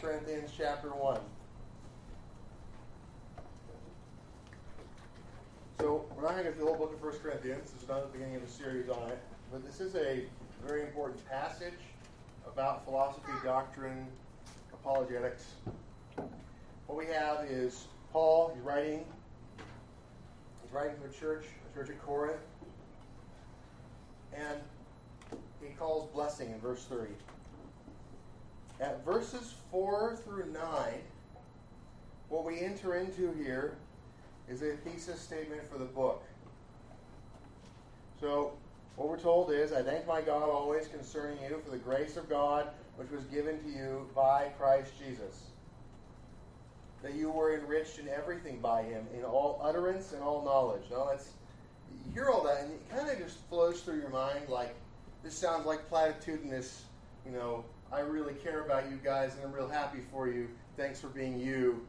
[0.00, 1.20] Corinthians chapter 1.
[5.78, 7.70] So, we're not going to through the whole book of 1 Corinthians.
[7.70, 9.18] This is not the beginning of a series on it.
[9.52, 10.22] But this is a
[10.66, 11.78] very important passage
[12.46, 14.06] about philosophy, doctrine,
[14.72, 15.44] apologetics.
[16.86, 19.04] What we have is Paul, he's writing,
[20.62, 22.40] he's writing to a church, a church at Corinth,
[24.34, 24.60] and
[25.60, 27.08] he calls blessing in verse 3.
[28.80, 30.62] At verses 4 through 9,
[32.30, 33.76] what we enter into here
[34.48, 36.22] is a thesis statement for the book.
[38.20, 38.52] So,
[38.96, 42.28] what we're told is, I thank my God always concerning you for the grace of
[42.28, 45.44] God which was given to you by Christ Jesus.
[47.02, 50.82] That you were enriched in everything by him, in all utterance and all knowledge.
[50.90, 51.30] Now, that's,
[52.06, 54.74] you hear all that, and it kind of just flows through your mind like,
[55.22, 56.82] this sounds like platitudinous,
[57.24, 60.48] you know, I really care about you guys and I'm real happy for you.
[60.76, 61.86] Thanks for being you.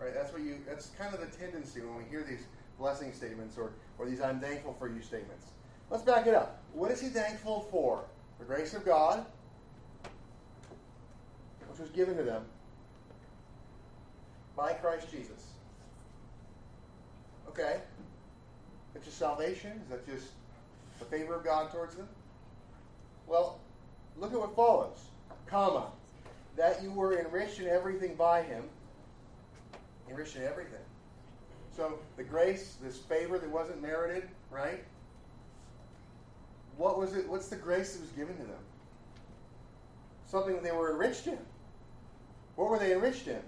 [0.00, 0.14] Right?
[0.14, 2.46] That's what you that's kind of the tendency when we hear these
[2.78, 5.46] blessing statements or, or these I'm thankful for you statements.
[5.90, 6.62] Let's back it up.
[6.72, 8.04] What is he thankful for?
[8.38, 9.24] The grace of God,
[11.70, 12.44] which was given to them
[14.56, 15.52] by Christ Jesus.
[17.48, 17.80] Okay?
[18.92, 19.80] That's just salvation?
[19.84, 20.28] Is that just
[20.98, 22.08] the favor of God towards them?
[23.26, 23.60] Well,
[24.18, 24.98] look at what follows.
[25.46, 25.86] Comma.
[26.56, 28.64] That you were enriched in everything by him.
[30.08, 30.80] Enriched in everything.
[31.76, 34.82] So the grace, this favor that wasn't merited, right?
[36.78, 37.28] What was it?
[37.28, 38.58] What's the grace that was given to them?
[40.26, 41.38] Something they were enriched in.
[42.56, 43.40] What were they enriched in?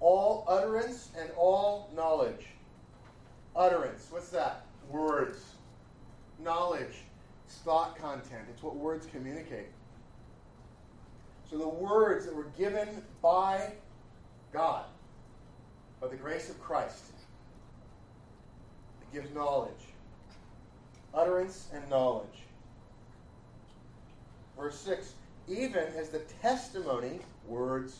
[0.00, 2.46] All utterance and all knowledge.
[3.56, 4.08] Utterance.
[4.10, 4.66] What's that?
[4.90, 5.38] Words.
[6.38, 7.04] Knowledge.
[7.46, 8.42] It's thought content.
[8.50, 9.68] It's what words communicate.
[11.50, 12.88] So the words that were given
[13.22, 13.72] by
[14.52, 14.84] God,
[16.00, 17.04] by the grace of Christ,
[19.02, 19.72] it gives knowledge.
[21.12, 22.44] Utterance and knowledge.
[24.58, 25.14] Verse 6
[25.48, 27.98] Even as the testimony, words,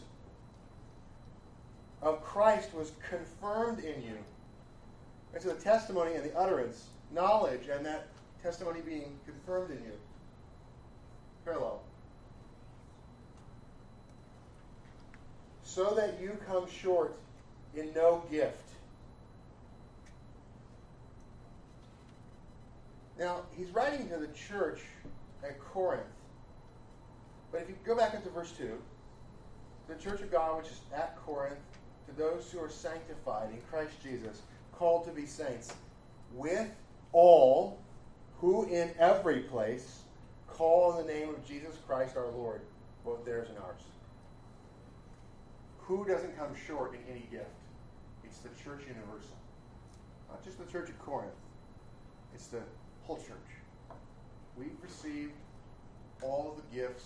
[2.02, 4.16] of Christ was confirmed in you.
[5.32, 8.08] And so the testimony and the utterance, knowledge, and that
[8.42, 9.92] testimony being confirmed in you.
[11.44, 11.80] Parallel.
[15.74, 17.16] So that you come short
[17.74, 18.68] in no gift.
[23.18, 24.82] Now, he's writing to the church
[25.42, 26.04] at Corinth.
[27.50, 28.70] But if you go back into verse 2,
[29.88, 31.58] the church of God, which is at Corinth,
[32.06, 35.74] to those who are sanctified in Christ Jesus, called to be saints,
[36.34, 36.70] with
[37.10, 37.80] all
[38.40, 40.02] who in every place
[40.46, 42.60] call on the name of Jesus Christ our Lord,
[43.04, 43.82] both theirs and ours.
[45.86, 47.50] Who doesn't come short in any gift?
[48.24, 49.36] It's the church universal.
[50.30, 51.32] Not just the church of Corinth,
[52.34, 52.60] it's the
[53.02, 53.98] whole church.
[54.56, 55.32] We've received
[56.22, 57.04] all the gifts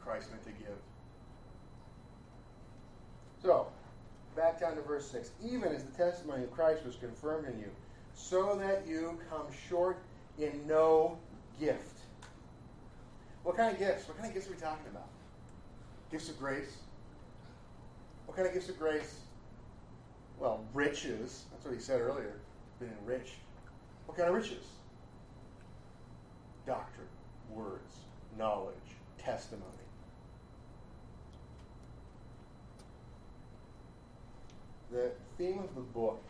[0.00, 0.78] Christ meant to give.
[3.42, 3.68] So,
[4.34, 5.30] back down to verse 6.
[5.44, 7.70] Even as the testimony of Christ was confirmed in you,
[8.14, 9.98] so that you come short
[10.38, 11.18] in no
[11.60, 11.98] gift.
[13.42, 14.08] What kind of gifts?
[14.08, 15.08] What kind of gifts are we talking about?
[16.10, 16.78] Gifts of grace?
[18.28, 19.20] What kind of gifts of grace?
[20.38, 21.46] Well, riches.
[21.50, 22.34] That's what he said earlier.
[22.78, 23.36] Being enriched.
[24.04, 24.66] What kind of riches?
[26.66, 27.08] Doctrine,
[27.50, 27.94] words,
[28.36, 28.74] knowledge,
[29.16, 29.64] testimony.
[34.92, 36.22] The theme of the book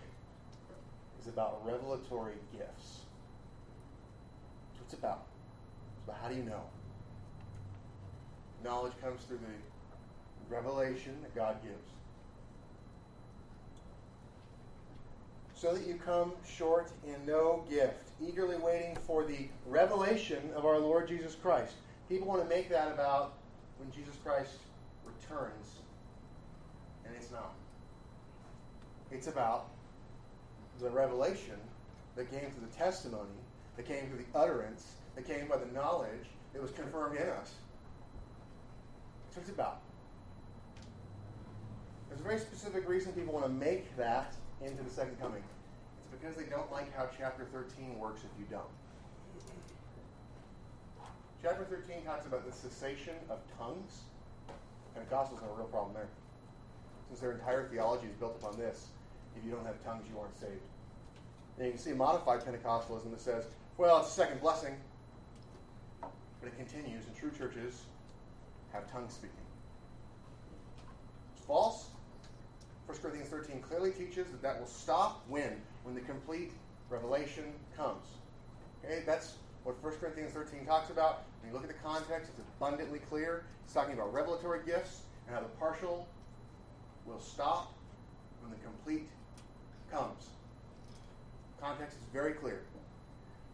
[1.21, 3.01] is about revelatory gifts.
[4.69, 5.27] That's what it's about.
[5.97, 6.63] It's about how do you know?
[8.63, 9.68] Knowledge comes through the
[10.51, 11.75] revelation that God gives.
[15.55, 20.79] So that you come short in no gift, eagerly waiting for the revelation of our
[20.79, 21.75] Lord Jesus Christ.
[22.09, 23.35] People want to make that about
[23.79, 24.53] when Jesus Christ
[25.05, 25.81] returns,
[27.05, 27.55] and it's not.
[29.11, 29.67] It's about
[30.81, 31.57] the revelation
[32.15, 33.29] that came through the testimony,
[33.77, 37.55] that came through the utterance, that came by the knowledge that was confirmed in us.
[39.27, 39.81] That's what it's about.
[42.09, 44.35] There's a very specific reason people want to make that
[44.65, 45.43] into the second coming.
[45.99, 48.65] It's because they don't like how chapter 13 works if you don't.
[51.43, 54.01] Chapter 13 talks about the cessation of tongues.
[54.97, 56.09] Pentecostals have a real problem there.
[57.09, 58.89] Since their entire theology is built upon this
[59.39, 60.61] if you don't have tongues, you aren't saved.
[61.57, 63.45] And you can see modified Pentecostalism that says,
[63.77, 64.75] well, it's a second blessing.
[66.01, 67.83] But it continues, and true churches
[68.73, 69.37] have tongue speaking.
[71.37, 71.91] It's false.
[72.89, 75.61] 1 Corinthians 13 clearly teaches that that will stop when?
[75.83, 76.53] When the complete
[76.89, 77.45] revelation
[77.77, 78.07] comes.
[78.83, 81.25] Okay, that's what 1 Corinthians 13 talks about.
[81.43, 83.45] When you look at the context, it's abundantly clear.
[83.65, 86.09] It's talking about revelatory gifts and how the partial
[87.05, 87.75] will stop
[88.41, 89.11] when the complete
[89.93, 90.31] comes.
[91.61, 92.63] Context is very clear.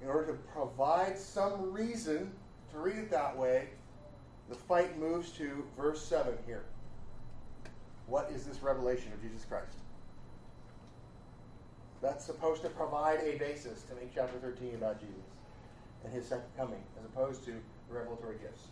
[0.01, 2.31] In order to provide some reason
[2.71, 3.71] to read it that way,
[4.49, 6.63] the fight moves to verse 7 here.
[8.07, 9.79] What is this revelation of Jesus Christ?
[12.03, 15.25] That's supposed to provide a basis to make chapter 13 about Jesus
[16.05, 17.55] and his second coming, as opposed to
[17.89, 18.67] revelatory gifts.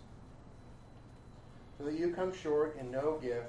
[1.79, 3.49] So that you come short in no gift,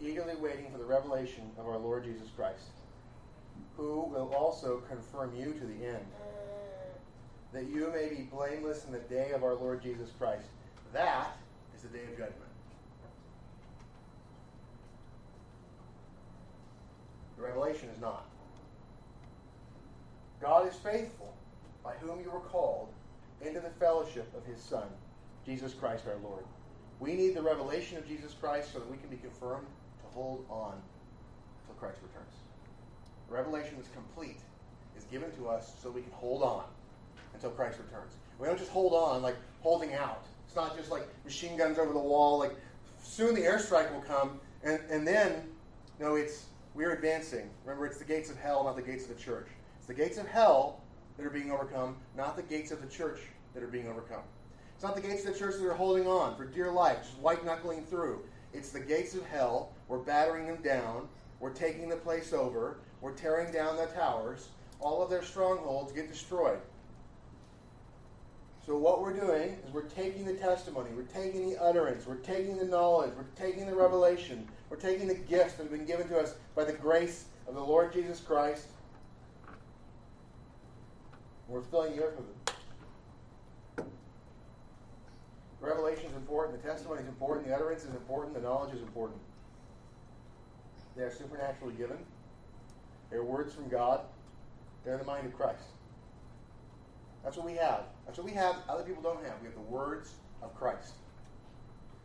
[0.00, 2.72] eagerly waiting for the revelation of our Lord Jesus Christ,
[3.76, 6.04] who will also confirm you to the end,
[7.52, 10.48] that you may be blameless in the day of our Lord Jesus Christ.
[10.92, 11.36] That
[11.76, 12.51] is the day of judgment.
[17.42, 18.24] Revelation is not.
[20.40, 21.34] God is faithful,
[21.84, 22.88] by whom you were called
[23.40, 24.86] into the fellowship of his Son,
[25.44, 26.44] Jesus Christ our Lord.
[27.00, 29.66] We need the revelation of Jesus Christ so that we can be confirmed
[30.02, 30.74] to hold on
[31.62, 32.34] until Christ returns.
[33.28, 34.38] The revelation is complete,
[34.96, 36.64] is given to us so we can hold on
[37.34, 38.12] until Christ returns.
[38.38, 40.24] We don't just hold on like holding out.
[40.46, 42.54] It's not just like machine guns over the wall, like
[43.02, 45.48] soon the airstrike will come, and, and then,
[45.98, 47.50] no, it's we're advancing.
[47.64, 49.48] Remember, it's the gates of hell, not the gates of the church.
[49.78, 50.80] It's the gates of hell
[51.16, 53.20] that are being overcome, not the gates of the church
[53.54, 54.22] that are being overcome.
[54.74, 57.18] It's not the gates of the church that are holding on for dear life, just
[57.18, 58.22] white knuckling through.
[58.52, 59.72] It's the gates of hell.
[59.88, 61.08] We're battering them down.
[61.40, 62.78] We're taking the place over.
[63.00, 64.48] We're tearing down the towers.
[64.80, 66.58] All of their strongholds get destroyed.
[68.64, 72.58] So, what we're doing is we're taking the testimony, we're taking the utterance, we're taking
[72.58, 76.18] the knowledge, we're taking the revelation, we're taking the gifts that have been given to
[76.18, 78.68] us by the grace of the Lord Jesus Christ.
[81.46, 82.26] We're filling the earth with
[83.76, 83.84] it.
[85.60, 88.80] The revelation is important, the testimony is important, the utterance is important, the knowledge is
[88.80, 89.20] important.
[90.96, 91.98] They are supernaturally given.
[93.10, 94.00] They're words from God.
[94.84, 95.64] They're in the mind of Christ.
[97.22, 97.82] That's what we have.
[98.06, 98.56] That's what we have.
[98.70, 99.34] Other people don't have.
[99.42, 100.94] We have the words of Christ.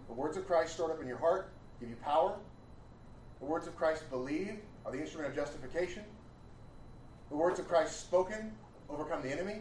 [0.08, 2.38] The words of Christ stored up in your heart give you power.
[3.40, 6.04] The words of Christ believed are the instrument of justification.
[7.30, 8.52] The words of Christ spoken
[8.90, 9.60] overcome the enemy.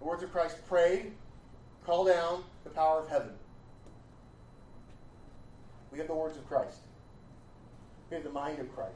[0.00, 1.12] The words of Christ prayed
[1.86, 3.30] call down the power of heaven.
[5.90, 6.80] We have the words of Christ.
[8.10, 8.92] We have the mind of Christ.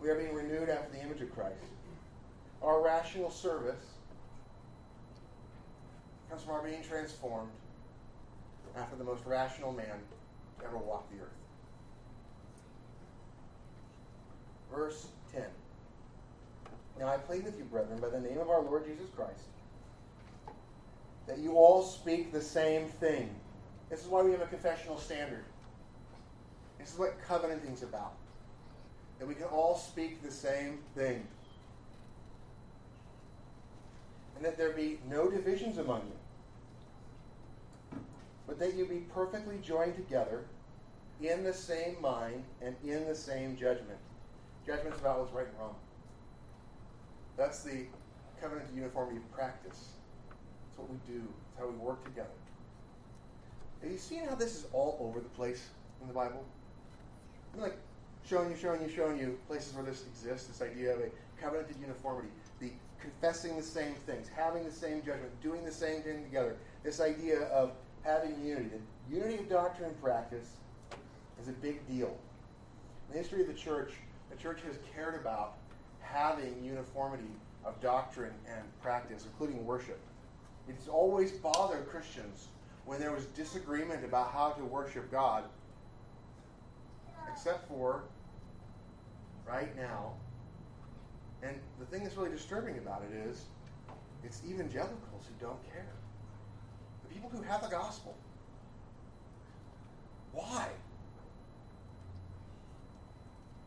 [0.00, 1.64] We are being renewed after the image of Christ.
[2.62, 3.84] Our rational service
[6.30, 7.50] comes from our being transformed
[8.76, 9.98] after the most rational man
[10.60, 11.41] to ever walk the earth.
[14.74, 15.42] Verse 10.
[16.98, 19.44] Now I plead with you, brethren, by the name of our Lord Jesus Christ,
[21.26, 23.30] that you all speak the same thing.
[23.90, 25.44] This is why we have a confessional standard.
[26.78, 28.14] This is what covenanting's about.
[29.18, 31.26] That we can all speak the same thing
[34.42, 38.00] and that there be no divisions among you,
[38.44, 40.42] but that you be perfectly joined together
[41.20, 44.00] in the same mind and in the same judgment.
[44.66, 45.74] Judgment's about what's right and wrong.
[47.36, 47.86] That's the
[48.40, 49.94] covenant of uniformity of practice.
[50.28, 51.22] That's what we do.
[51.48, 52.28] It's how we work together.
[53.82, 55.68] Have you seen how this is all over the place
[56.00, 56.44] in the Bible?
[57.54, 57.76] I'm like
[58.28, 61.76] showing you, showing you, showing you places where this exists, this idea of a covenanted
[61.80, 62.28] uniformity
[62.62, 66.56] the confessing the same things, having the same judgment, doing the same thing together.
[66.84, 67.72] This idea of
[68.04, 68.70] having unity.
[69.10, 70.48] The unity of doctrine and practice
[71.40, 72.16] is a big deal.
[73.08, 73.92] In the history of the church,
[74.32, 75.54] the church has cared about
[76.00, 77.30] having uniformity
[77.64, 80.00] of doctrine and practice, including worship.
[80.68, 82.48] It's always bothered Christians
[82.84, 85.44] when there was disagreement about how to worship God,
[87.30, 88.04] except for
[89.46, 90.12] right now
[91.42, 93.44] and the thing that's really disturbing about it is
[94.24, 95.86] it's evangelicals who don't care.
[97.02, 98.16] The people who have the gospel.
[100.32, 100.68] Why?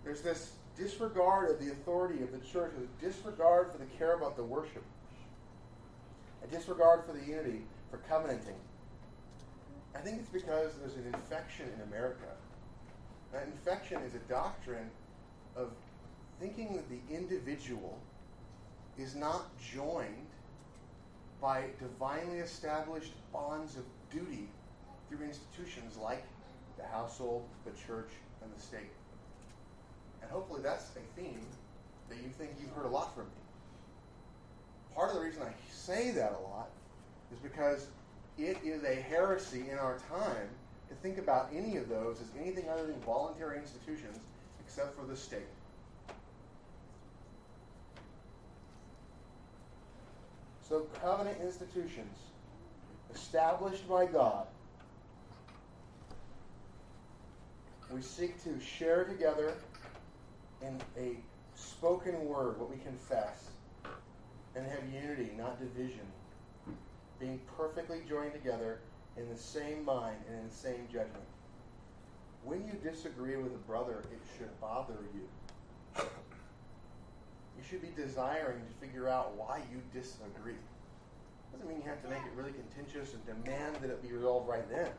[0.05, 4.37] There's this disregard of the authority of the church, a disregard for the care about
[4.37, 4.83] the worship,
[6.43, 8.55] a disregard for the unity, for covenanting.
[9.95, 12.27] I think it's because there's an infection in America.
[13.33, 14.91] That infection is a doctrine
[15.55, 15.71] of
[16.39, 17.97] thinking that the individual
[18.99, 20.27] is not joined
[21.41, 24.49] by divinely established bonds of duty
[25.09, 26.23] through institutions like
[26.77, 28.09] the household, the church,
[28.41, 28.91] and the state.
[30.25, 31.45] And hopefully that's a theme
[32.09, 33.29] that you think you've heard a lot from me.
[34.95, 36.69] Part of the reason I say that a lot
[37.31, 37.87] is because
[38.39, 40.49] it is a heresy in our time
[40.89, 44.17] to think about any of those as anything other than voluntary institutions
[44.65, 45.41] except for the state.
[50.67, 52.17] So, covenant institutions
[53.13, 54.47] established by God,
[57.93, 59.53] we seek to share together
[60.61, 61.17] in a
[61.55, 63.49] spoken word what we confess
[64.55, 66.05] and have unity, not division,
[67.19, 68.79] being perfectly joined together
[69.17, 71.23] in the same mind and in the same judgment.
[72.43, 76.03] When you disagree with a brother, it should bother you.
[77.57, 80.59] You should be desiring to figure out why you disagree.
[81.51, 84.47] Doesn't mean you have to make it really contentious and demand that it be resolved
[84.49, 84.89] right then.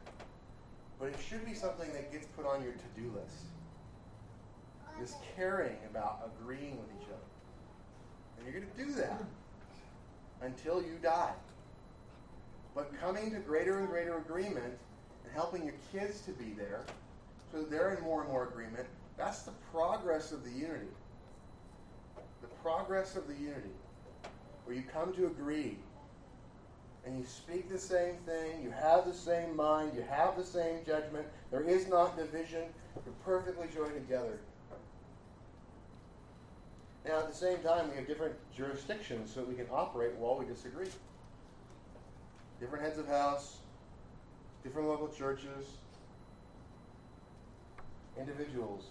[0.99, 3.45] But it should be something that gets put on your to-do list.
[5.01, 8.39] This caring about agreeing with each other.
[8.39, 9.23] And you're going to do that
[10.43, 11.35] until you die.
[12.75, 14.79] But coming to greater and greater agreement
[15.25, 16.85] and helping your kids to be there
[17.53, 18.87] so they're in more and more agreement,
[19.17, 20.89] that's the progress of the unity.
[22.43, 23.71] The progress of the unity.
[24.65, 25.79] Where you come to agree
[27.07, 30.81] and you speak the same thing, you have the same mind, you have the same
[30.85, 32.65] judgment, there is not division,
[33.05, 34.41] you're perfectly joined together.
[37.07, 40.37] Now, at the same time, we have different jurisdictions so that we can operate while
[40.37, 40.89] we disagree
[42.59, 43.59] different heads of house,
[44.65, 45.67] different local churches,
[48.19, 48.87] individuals.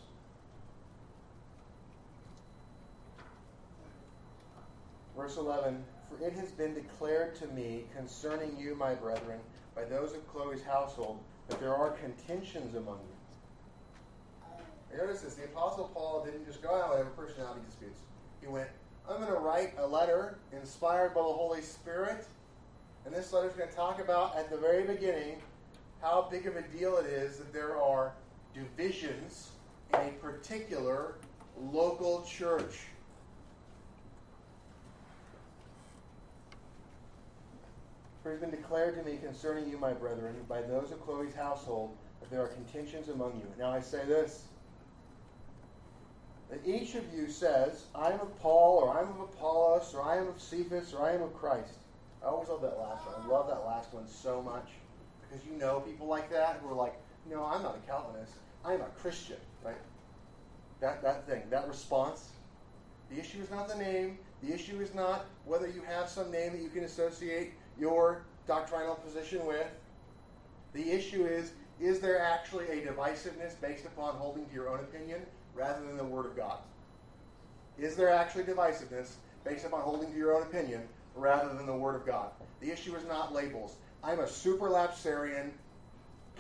[5.17, 9.39] Verse 11 For it has been declared to me concerning you, my brethren,
[9.75, 11.19] by those of Chloe's household,
[11.49, 13.14] that there are contentions among you.
[14.97, 17.99] Notice this the Apostle Paul didn't just go out have personality disputes.
[18.41, 18.69] He went,
[19.09, 22.25] I'm going to write a letter inspired by the Holy Spirit
[23.05, 25.35] and this letter is going to talk about at the very beginning
[26.01, 28.13] how big of a deal it is that there are
[28.53, 29.51] divisions
[29.93, 31.15] in a particular
[31.71, 32.79] local church.
[38.23, 41.35] For it has been declared to me concerning you, my brethren, by those of Chloe's
[41.35, 43.45] household, that there are contentions among you.
[43.59, 44.45] Now I say this
[46.55, 50.01] that each of you says, I am of Paul, or I am of Apollos, or
[50.01, 51.73] I am of Cephas, or I am of Christ.
[52.23, 53.15] I always love that last one.
[53.21, 54.69] I love that last one so much
[55.21, 56.95] because you know people like that who are like,
[57.29, 58.33] no, I'm not a Calvinist.
[58.63, 59.75] I'm a Christian, right?
[60.79, 62.29] That, that thing, that response.
[63.11, 64.17] The issue is not the name.
[64.41, 68.95] The issue is not whether you have some name that you can associate your doctrinal
[68.95, 69.67] position with.
[70.73, 75.21] The issue is is there actually a divisiveness based upon holding to your own opinion
[75.55, 76.59] rather than the Word of God?
[77.77, 80.81] Is there actually divisiveness based upon holding to your own opinion
[81.15, 82.31] rather than the Word of God.
[82.59, 83.75] The issue is not labels.
[84.03, 85.51] I'm a supralapsarian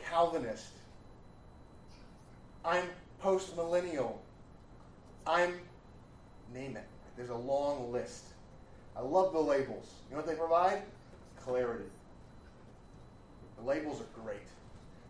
[0.03, 0.73] Calvinist.
[2.65, 2.83] I'm
[3.23, 4.17] postmillennial.
[5.25, 5.53] I'm,
[6.53, 6.83] name it.
[7.15, 8.25] There's a long list.
[8.97, 9.93] I love the labels.
[10.09, 10.81] You know what they provide?
[11.41, 11.85] Clarity.
[13.57, 14.47] The labels are great.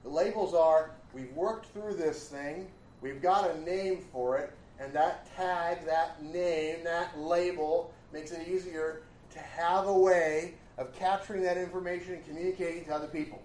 [0.04, 2.68] The labels are we've worked through this thing,
[3.06, 8.48] we've got a name for it, and that tag, that name, that label makes it
[8.48, 13.42] easier to have a way of capturing that information and communicating to other people.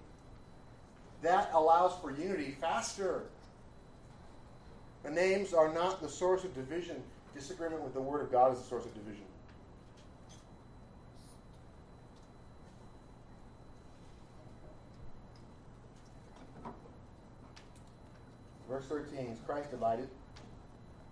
[1.20, 3.24] That allows for unity faster.
[5.02, 6.96] The names are not the source of division.
[7.34, 9.24] Disagreement with the Word of God is the source of division.
[18.70, 20.08] Verse 13 Is Christ divided?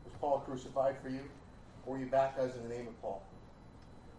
[0.04, 1.20] Was Paul crucified for you?
[1.84, 3.22] Or were you baptized in the name of Paul?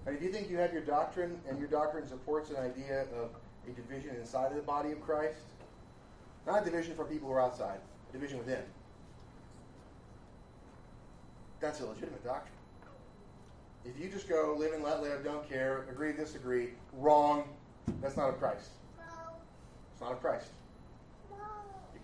[0.05, 3.29] And if you think you have your doctrine and your doctrine supports an idea of
[3.67, 5.39] a division inside of the body of Christ,
[6.45, 7.79] not a division for people who are outside,
[8.09, 8.63] a division within,
[11.59, 12.55] that's a legitimate doctrine.
[13.85, 17.47] If you just go live and let live, don't care, agree, disagree, wrong,
[18.01, 18.69] that's not of Christ.
[19.93, 20.47] It's not of Christ.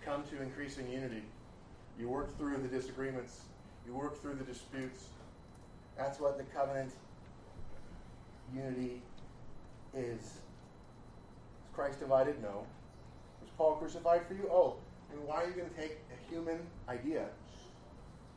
[0.06, 1.24] Come to increasing unity.
[1.98, 3.40] You work through the disagreements.
[3.84, 5.08] You work through the disputes.
[5.98, 6.92] That's what the covenant
[8.54, 9.02] unity
[9.94, 10.20] is.
[10.22, 10.32] Is
[11.74, 12.40] Christ divided?
[12.42, 12.64] No.
[13.40, 14.46] Was Paul crucified for you?
[14.50, 14.76] Oh,
[15.10, 16.58] and why are you going to take a human
[16.88, 17.24] idea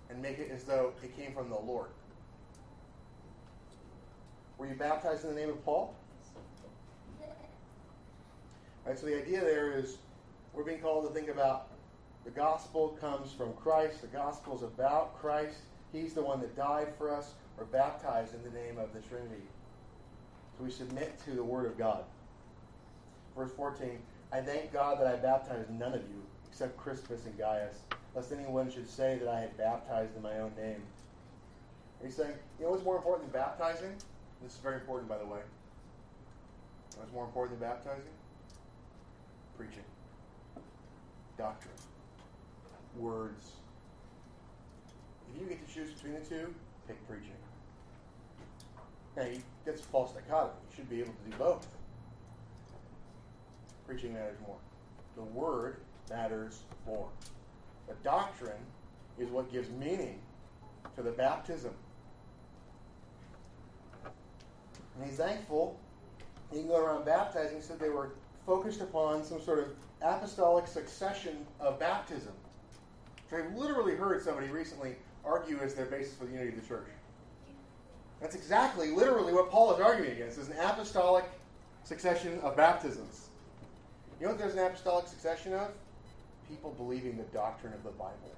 [0.10, 1.90] and make it as though it came from the Lord?
[4.58, 5.94] Were you baptized in the name of Paul?
[7.22, 7.28] All
[8.88, 9.98] right, so the idea there is
[10.60, 11.70] we're being called to think about
[12.26, 14.02] The gospel comes from Christ.
[14.02, 15.60] The gospel is about Christ.
[15.94, 17.32] He's the one that died for us.
[17.58, 19.48] We're baptized in the name of the Trinity.
[20.58, 22.04] So we submit to the Word of God.
[23.38, 24.00] Verse 14
[24.34, 27.78] I thank God that I baptized none of you except Crispus and Gaius,
[28.14, 30.82] lest anyone should say that I had baptized in my own name.
[32.04, 33.94] He's saying, you know what's more important than baptizing?
[34.44, 35.40] This is very important, by the way.
[36.98, 38.12] What's more important than baptizing?
[39.58, 39.84] Preaching,
[41.40, 41.74] doctrine,
[42.98, 43.54] words.
[45.34, 46.54] If you get to choose between the two,
[46.86, 47.32] pick preaching.
[49.16, 49.26] Now,
[49.66, 50.54] that's a false dichotomy.
[50.70, 51.66] You should be able to do both.
[53.88, 54.58] Preaching matters more.
[55.16, 55.78] The word
[56.10, 57.08] matters more.
[57.88, 58.66] The doctrine
[59.18, 60.20] is what gives meaning
[60.98, 61.74] to the baptism.
[64.96, 65.80] And he's thankful
[66.52, 68.12] he can go around baptizing, so they were
[68.46, 69.68] focused upon some sort of
[70.02, 72.34] apostolic succession of baptism.
[73.30, 76.68] So I've literally heard somebody recently argue as their basis for the unity of the
[76.68, 76.88] church.
[78.22, 81.26] That's exactly, literally, what Paul is arguing against, is an apostolic
[81.84, 83.28] succession of baptisms.
[84.20, 85.72] You know what there's an apostolic succession of?
[86.50, 88.36] People believing the doctrine of the Bible.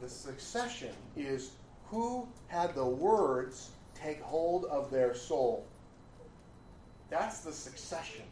[0.00, 1.52] The succession is
[1.88, 5.66] who had the words take hold of their soul.
[7.10, 8.24] That's the succession.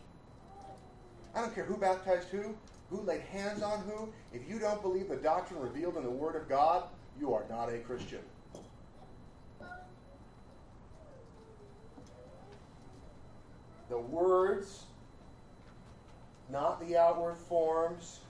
[1.35, 2.55] I don't care who baptized who,
[2.91, 4.09] who laid hands on who.
[4.33, 6.85] If you don't believe the doctrine revealed in the Word of God,
[7.21, 8.21] you are not a Christian.
[13.91, 14.85] The words,
[16.51, 18.21] not the outward forms.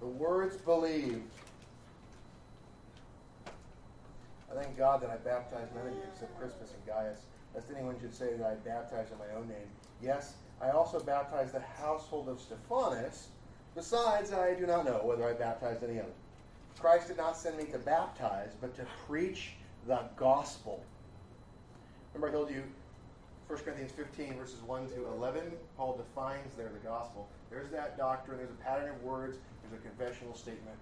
[0.00, 1.30] The words believed.
[4.50, 7.20] I thank God that I baptized none of you except Crispus and Gaius,
[7.54, 9.68] lest anyone should say that I baptized in my own name.
[10.02, 13.28] Yes, I also baptized the household of Stephanas.
[13.74, 16.12] Besides, I do not know whether I baptized any other.
[16.78, 19.52] Christ did not send me to baptize, but to preach
[19.86, 20.82] the gospel.
[22.14, 22.62] Remember, I told you
[23.48, 25.42] 1 Corinthians 15, verses 1 to 11,
[25.76, 27.28] Paul defines there the gospel.
[27.50, 30.76] There's that doctrine, there's a pattern of words, there's a confessional statement.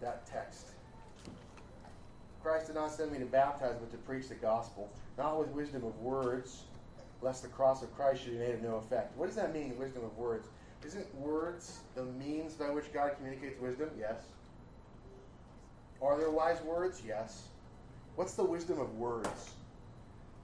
[0.00, 0.70] That text.
[2.42, 5.84] Christ did not send me to baptize, but to preach the gospel, not with wisdom
[5.84, 6.62] of words,
[7.20, 9.16] lest the cross of Christ should be made of no effect.
[9.16, 10.46] What does that mean, wisdom of words?
[10.86, 13.90] Isn't words the means by which God communicates wisdom?
[13.98, 14.20] Yes.
[16.00, 17.02] Are there wise words?
[17.06, 17.48] Yes.
[18.14, 19.50] What's the wisdom of words?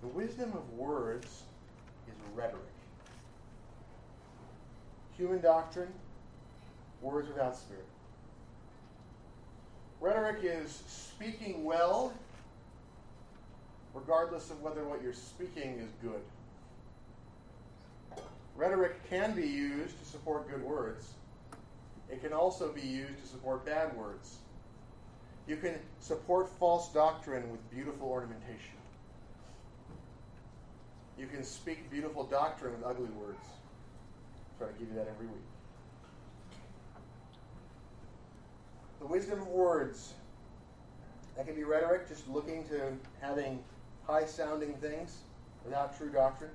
[0.00, 1.44] The wisdom of words
[2.08, 2.62] is rhetoric.
[5.16, 5.92] Human doctrine,
[7.00, 7.86] words without spirit.
[10.04, 12.12] Rhetoric is speaking well,
[13.94, 16.20] regardless of whether what you're speaking is good.
[18.54, 21.14] Rhetoric can be used to support good words.
[22.10, 24.36] It can also be used to support bad words.
[25.48, 28.76] You can support false doctrine with beautiful ornamentation.
[31.18, 33.40] You can speak beautiful doctrine with ugly words.
[33.40, 35.53] I Try to give you that every week.
[39.04, 40.14] The wisdom of words.
[41.36, 43.62] That can be rhetoric, just looking to having
[44.06, 45.18] high sounding things
[45.62, 46.52] without true doctrine.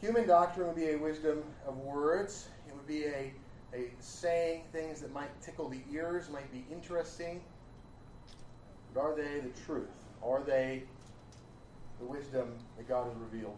[0.00, 2.48] Human doctrine would be a wisdom of words.
[2.66, 3.32] It would be a,
[3.72, 7.40] a saying things that might tickle the ears, might be interesting.
[8.92, 9.86] But are they the truth?
[10.24, 10.82] Are they
[12.00, 13.56] the wisdom that God has revealed.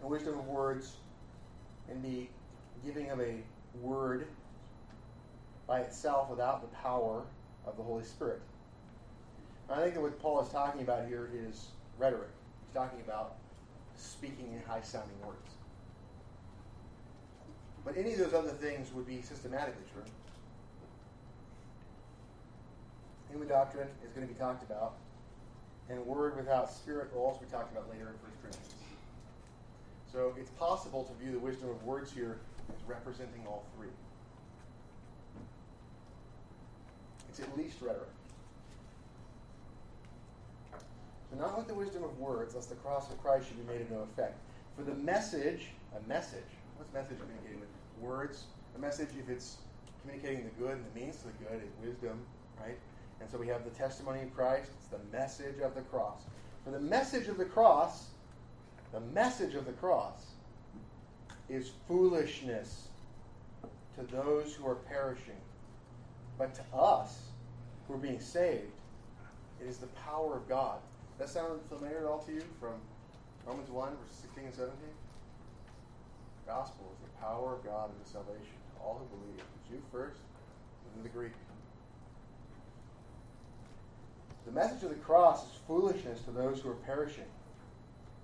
[0.00, 0.96] The wisdom of words
[1.88, 2.26] and the
[2.84, 3.36] giving of a
[3.82, 4.26] word
[5.66, 7.22] by itself without the power
[7.66, 8.40] of the Holy Spirit.
[9.70, 12.30] I think that what Paul is talking about here is rhetoric.
[12.66, 13.36] He's talking about
[13.96, 15.50] speaking in high sounding words.
[17.84, 20.02] But any of those other things would be systematically true.
[23.30, 24.94] Human doctrine is going to be talked about,
[25.90, 28.74] and word without spirit will also be talked about later in 1 Corinthians.
[30.10, 33.88] So it's possible to view the wisdom of words here as representing all three.
[37.28, 38.08] It's at least rhetoric.
[41.30, 43.82] So not with the wisdom of words, lest the cross of Christ should be made
[43.82, 44.38] of no effect.
[44.76, 47.68] For the message, a message, what's message communicating with?
[48.00, 48.44] Words.
[48.76, 49.58] A message, if it's
[50.02, 52.20] communicating the good and the means to the good, is wisdom,
[52.60, 52.78] right?
[53.20, 54.70] And so we have the testimony of Christ.
[54.78, 56.20] It's the message of the cross.
[56.64, 58.06] For the message of the cross,
[58.92, 60.26] the message of the cross
[61.48, 62.88] is foolishness
[63.96, 65.40] to those who are perishing.
[66.36, 67.18] But to us
[67.86, 68.72] who are being saved,
[69.60, 70.78] it is the power of God.
[71.18, 72.74] That sound familiar at all to you from
[73.44, 74.76] Romans 1, verses 16 and 17?
[76.46, 79.82] The Gospel is the power of God unto salvation to all who believe, the Jew
[79.90, 80.20] first,
[80.84, 81.32] and then the Greek.
[84.46, 87.24] The message of the cross is foolishness to those who are perishing.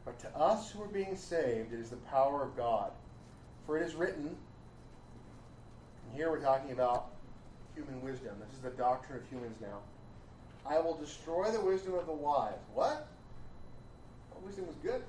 [0.05, 2.93] But to us who are being saved, it is the power of God.
[3.67, 7.07] For it is written, and here we're talking about
[7.75, 8.35] human wisdom.
[8.41, 9.79] This is the doctrine of humans now.
[10.67, 12.53] I will destroy the wisdom of the wise.
[12.75, 13.07] What?
[14.31, 15.03] Well, wisdom was good.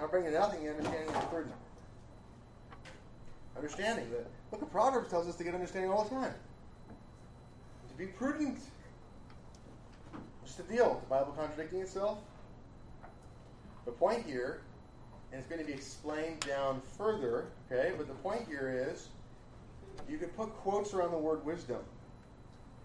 [0.00, 1.54] I'll bring to nothing the understanding of the prudent.
[3.56, 4.06] Understanding.
[4.10, 6.34] The book of Proverbs tells us to get understanding all the time.
[7.90, 8.58] To be prudent.
[10.40, 11.00] What's the deal?
[11.04, 12.18] The Bible contradicting itself?
[13.84, 14.62] The point here,
[15.32, 19.08] and it's going to be explained down further, okay, but the point here is
[20.08, 21.80] you could put quotes around the word wisdom.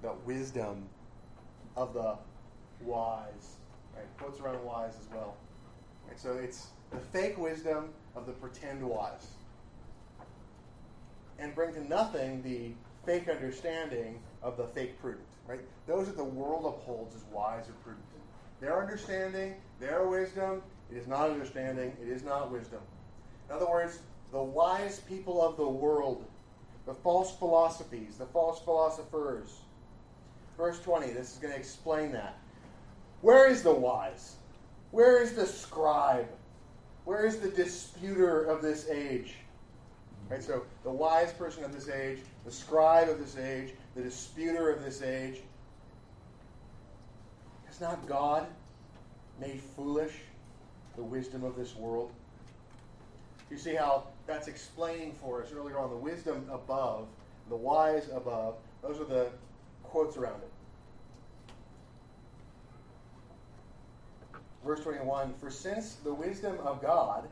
[0.01, 0.87] The wisdom
[1.75, 2.17] of the
[2.81, 3.55] wise.
[3.95, 4.05] Right?
[4.19, 5.35] Quotes around wise as well.
[6.07, 6.19] Right?
[6.19, 9.27] So it's the fake wisdom of the pretend wise.
[11.39, 12.71] And bring to nothing the
[13.05, 15.25] fake understanding of the fake prudent.
[15.47, 15.61] Right?
[15.87, 18.05] Those that the world upholds as wise or prudent.
[18.61, 22.81] Their understanding, their wisdom, it is not understanding, it is not wisdom.
[23.49, 23.99] In other words,
[24.31, 26.25] the wise people of the world,
[26.85, 29.59] the false philosophies, the false philosophers.
[30.57, 32.37] Verse 20, this is going to explain that.
[33.21, 34.35] Where is the wise?
[34.91, 36.27] Where is the scribe?
[37.05, 39.35] Where is the disputer of this age?
[40.29, 44.69] Right, so the wise person of this age, the scribe of this age, the disputer
[44.71, 45.41] of this age.
[47.65, 48.47] Has not God
[49.39, 50.13] made foolish
[50.95, 52.11] the wisdom of this world?
[53.49, 57.07] You see how that's explaining for us earlier on the wisdom above,
[57.49, 58.55] the wise above.
[58.81, 59.29] Those are the
[59.83, 60.51] quotes around it.
[64.65, 67.27] Verse 21 For since the wisdom of God,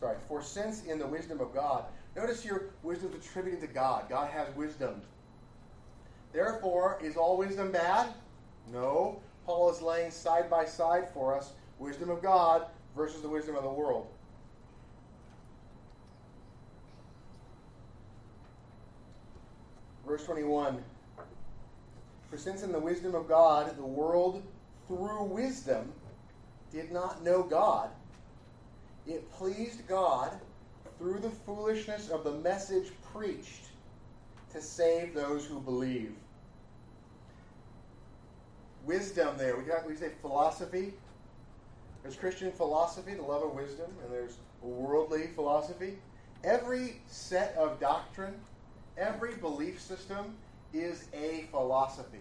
[0.00, 1.84] sorry, for since in the wisdom of God,
[2.16, 4.08] notice here wisdom is attributed to God.
[4.08, 5.00] God has wisdom.
[6.32, 8.08] Therefore, is all wisdom bad?
[8.72, 9.20] No.
[9.46, 13.62] Paul is laying side by side for us wisdom of God versus the wisdom of
[13.62, 14.06] the world.
[20.06, 20.82] Verse 21
[22.30, 24.42] For since in the wisdom of God, the world
[24.86, 25.92] through wisdom
[26.72, 27.90] did not know God,
[29.06, 30.32] it pleased God
[30.98, 33.66] through the foolishness of the message preached
[34.52, 36.14] to save those who believe.
[38.84, 40.92] Wisdom there, we, got, we say philosophy.
[42.04, 45.96] There's Christian philosophy, the love of wisdom, and there's worldly philosophy.
[46.44, 48.34] Every set of doctrine,
[48.98, 50.36] every belief system
[50.74, 52.20] is a philosophy.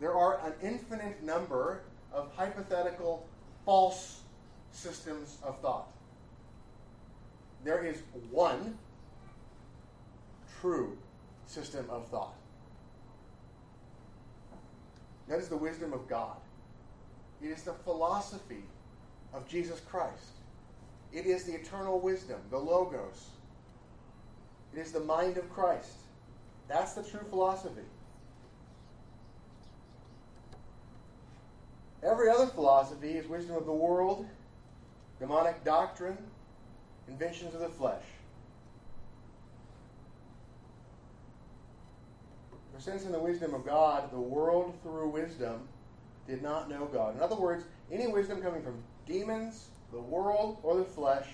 [0.00, 1.80] There are an infinite number
[2.12, 3.26] of hypothetical
[3.64, 4.20] false
[4.72, 5.88] systems of thought.
[7.64, 8.76] There is one
[10.60, 10.98] true
[11.46, 12.34] system of thought.
[15.26, 16.36] That is the wisdom of God.
[17.42, 18.64] It is the philosophy
[19.32, 20.32] of Jesus Christ.
[21.12, 23.30] It is the eternal wisdom, the Logos.
[24.74, 25.92] It is the mind of Christ.
[26.68, 27.82] That's the true philosophy.
[32.02, 34.26] Every other philosophy is wisdom of the world,
[35.18, 36.18] demonic doctrine,
[37.08, 38.04] inventions of the flesh.
[42.74, 45.68] For since in the wisdom of God, the world through wisdom
[46.26, 47.14] did not know God.
[47.16, 51.28] In other words, any wisdom coming from demons, the world, or the flesh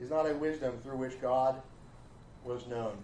[0.00, 1.60] is not a wisdom through which God
[2.44, 2.96] was known.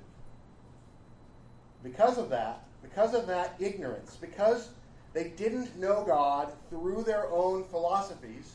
[1.82, 4.70] Because of that, because of that ignorance, because
[5.12, 8.52] they didn't know God through their own philosophies,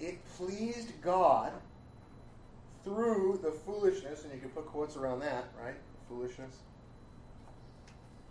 [0.00, 1.52] it pleased God
[2.84, 5.74] through the foolishness, and you can put quotes around that, right?
[6.08, 6.56] Foolishness.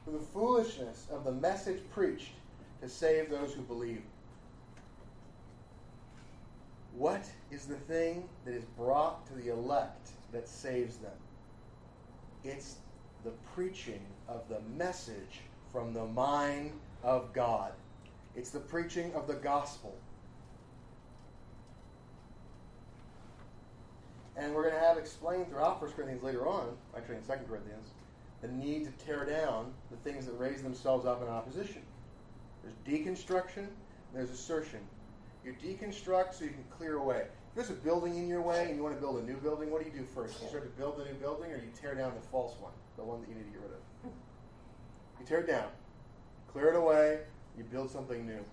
[0.03, 2.31] Through the foolishness of the message preached
[2.81, 4.01] to save those who believe.
[6.95, 11.11] What is the thing that is brought to the elect that saves them?
[12.43, 12.75] It's
[13.23, 16.71] the preaching of the message from the mind
[17.03, 17.73] of God.
[18.35, 19.95] It's the preaching of the gospel.
[24.35, 27.89] And we're going to have explained throughout 1 Corinthians later on, actually in 2 Corinthians,
[28.41, 31.81] the need to tear down the things that raise themselves up in opposition.
[32.85, 33.67] There's deconstruction,
[34.13, 34.79] there's assertion.
[35.45, 37.25] You deconstruct so you can clear away.
[37.49, 39.71] If there's a building in your way and you want to build a new building,
[39.71, 40.41] what do you do first?
[40.41, 43.03] You start to build the new building or you tear down the false one, the
[43.03, 44.11] one that you need to get rid of?
[45.19, 45.67] You tear it down,
[46.51, 47.19] clear it away,
[47.57, 48.43] you build something new.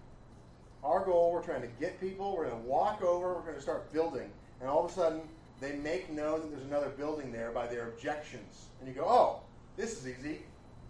[0.82, 3.62] Our goal, we're trying to get people, we're going to walk over, we're going to
[3.62, 4.30] start building.
[4.60, 5.22] And all of a sudden,
[5.60, 8.66] they make known that there's another building there by their objections.
[8.80, 9.40] And you go, oh,
[9.76, 10.40] this is easy.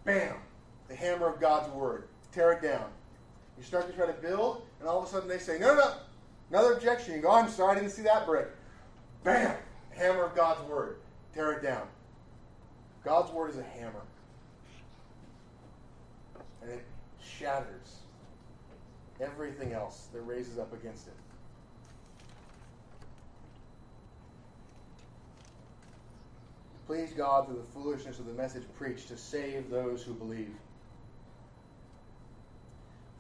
[0.04, 0.34] Bam!
[0.88, 2.08] The hammer of God's word.
[2.32, 2.90] Tear it down.
[3.56, 5.76] You start to try to build, and all of a sudden they say, no, no,
[5.76, 5.92] no.
[6.50, 7.14] Another objection.
[7.14, 8.48] You go, oh, I'm sorry, I didn't see that brick.
[9.22, 9.56] Bam!
[9.90, 10.96] Hammer of God's word.
[11.34, 11.86] Tear it down.
[13.04, 14.02] God's word is a hammer.
[16.62, 16.84] And it
[17.22, 17.96] shatters
[19.20, 21.14] everything else that raises up against it.
[26.86, 30.54] Please God through the foolishness of the message preached to save those who believe.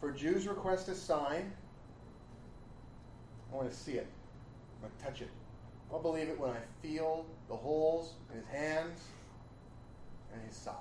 [0.04, 1.50] For Jews request a sign,
[3.50, 4.06] I want to see it.
[4.06, 5.30] I want to touch it.
[5.90, 9.00] I'll believe it when I feel the holes in his hands
[10.30, 10.74] and his side.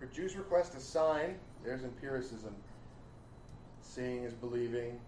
[0.00, 2.56] For Jews request a sign, there's empiricism.
[3.80, 4.98] Seeing is believing.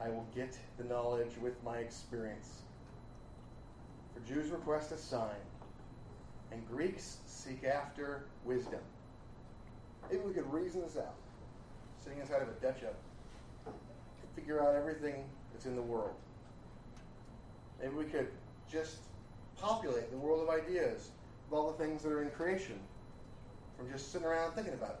[0.00, 2.62] I will get the knowledge with my experience.
[4.14, 5.44] For Jews request a sign,
[6.50, 8.80] and Greeks seek after wisdom.
[10.10, 11.14] Maybe we could reason this out,
[12.02, 13.74] sitting inside of a Dutch oven,
[14.34, 16.14] figure out everything that's in the world.
[17.80, 18.28] Maybe we could
[18.70, 18.98] just
[19.56, 21.10] populate the world of ideas
[21.48, 22.78] with all the things that are in creation
[23.76, 25.00] from just sitting around thinking about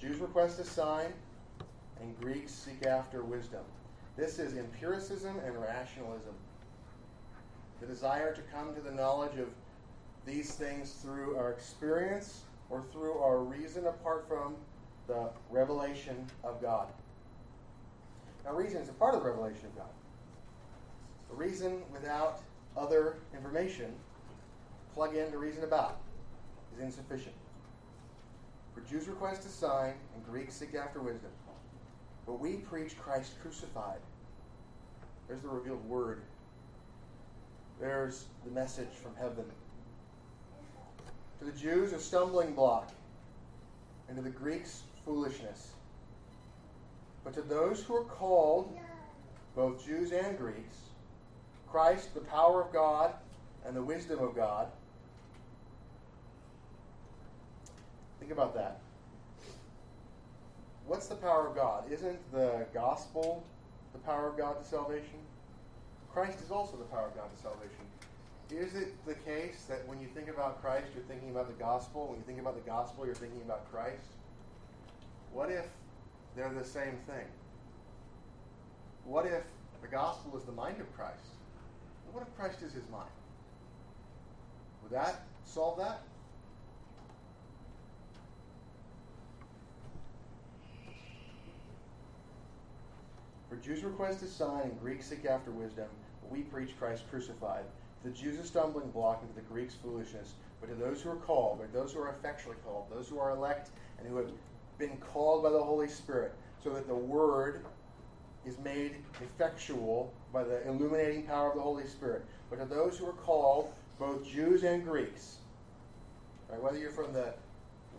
[0.00, 1.12] Jews request a sign,
[2.00, 3.64] and Greeks seek after wisdom.
[4.16, 6.34] This is empiricism and rationalism.
[7.80, 9.48] The desire to come to the knowledge of
[10.30, 14.54] these things through our experience or through our reason apart from
[15.08, 16.86] the revelation of God.
[18.44, 19.90] Now, reason is a part of the revelation of God.
[21.30, 22.40] The reason without
[22.76, 23.92] other information,
[24.94, 25.98] plug in to reason about,
[26.74, 27.34] is insufficient.
[28.72, 31.30] For Jews request a sign, and Greeks seek after wisdom.
[32.24, 33.98] But we preach Christ crucified.
[35.26, 36.22] There's the revealed word.
[37.80, 39.44] There's the message from heaven.
[41.40, 42.92] To the Jews, a stumbling block,
[44.08, 45.72] and to the Greeks, foolishness.
[47.24, 48.78] But to those who are called,
[49.56, 50.76] both Jews and Greeks,
[51.66, 53.14] Christ, the power of God
[53.64, 54.68] and the wisdom of God.
[58.18, 58.80] Think about that.
[60.86, 61.90] What's the power of God?
[61.90, 63.44] Isn't the gospel
[63.92, 65.20] the power of God to salvation?
[66.12, 67.89] Christ is also the power of God to salvation.
[68.52, 72.08] Is it the case that when you think about Christ, you're thinking about the gospel?
[72.08, 74.06] When you think about the gospel, you're thinking about Christ?
[75.32, 75.66] What if
[76.34, 77.26] they're the same thing?
[79.04, 79.44] What if
[79.82, 81.16] the gospel is the mind of Christ?
[82.12, 83.08] what if Christ is his mind?
[84.82, 86.02] Would that solve that?
[93.48, 95.86] For Jews request a sign and Greeks seek after wisdom,
[96.20, 97.64] but we preach Christ crucified.
[98.04, 100.34] The Jews a stumbling block, and to the Greeks foolishness.
[100.60, 103.30] But to those who are called, or those who are effectually called, those who are
[103.30, 104.30] elect, and who have
[104.78, 106.32] been called by the Holy Spirit,
[106.62, 107.64] so that the word
[108.46, 112.24] is made effectual by the illuminating power of the Holy Spirit.
[112.48, 115.36] But to those who are called, both Jews and Greeks,
[116.48, 117.34] right, whether you're from the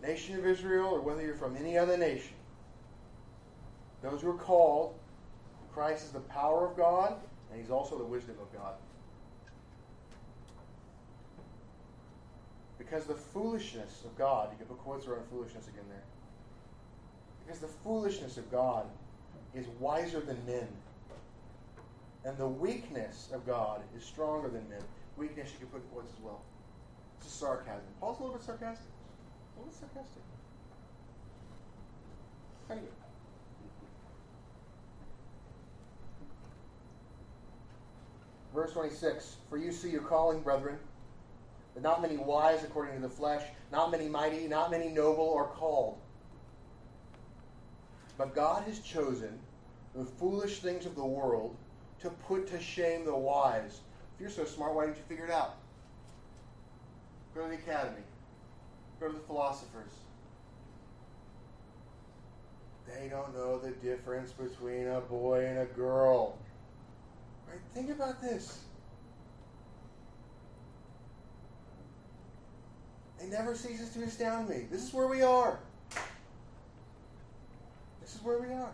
[0.02, 2.34] nation of Israel or whether you're from any other nation,
[4.02, 4.98] those who are called,
[5.72, 7.14] Christ is the power of God,
[7.50, 8.74] and He's also the wisdom of God.
[12.92, 16.02] Because the foolishness of God, you can put quotes around foolishness again there.
[17.42, 18.84] Because the foolishness of God
[19.54, 20.68] is wiser than men.
[22.26, 24.82] And the weakness of God is stronger than men.
[25.16, 26.42] Weakness, you can put quotes as well.
[27.18, 27.80] It's a sarcasm.
[27.98, 28.86] Paul's a little bit sarcastic.
[29.56, 30.22] A little bit sarcastic.
[32.68, 32.88] Of good.
[38.54, 40.78] Verse 26 For you see your calling, brethren,
[41.74, 45.46] that not many wise according to the flesh, not many mighty, not many noble are
[45.46, 45.98] called.
[48.18, 49.38] But God has chosen
[49.94, 51.56] the foolish things of the world
[52.00, 53.80] to put to shame the wise.
[54.14, 55.56] If you're so smart, why didn't you figure it out?
[57.34, 58.02] Go to the academy.
[59.00, 59.92] Go to the philosophers.
[62.86, 66.38] They don't know the difference between a boy and a girl.
[67.48, 67.58] Right?
[67.74, 68.64] Think about this.
[73.22, 74.66] It never ceases to astound me.
[74.70, 75.58] This is where we are.
[78.00, 78.72] This is where we are.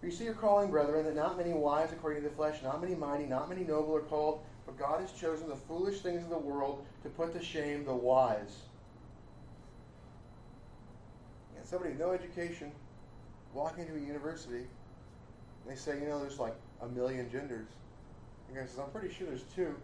[0.00, 2.80] For you see your calling, brethren, that not many wise according to the flesh, not
[2.80, 6.30] many mighty, not many noble are called, but God has chosen the foolish things of
[6.30, 8.60] the world to put to shame the wise.
[11.54, 12.72] And somebody with no education
[13.52, 14.64] walking into a university,
[15.68, 17.66] they say, you know, there's like a million genders.
[18.50, 19.74] The guy says, I'm pretty sure there's two.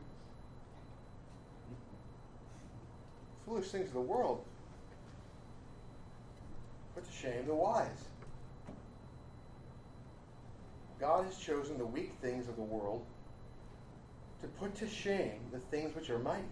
[3.46, 4.44] Foolish things of the world.
[6.94, 8.08] Put to shame the wise.
[10.98, 13.04] God has chosen the weak things of the world
[14.40, 16.42] to put to shame the things which are mighty.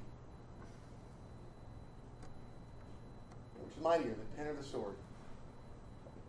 [3.60, 4.94] Which is mightier, the pen or the sword?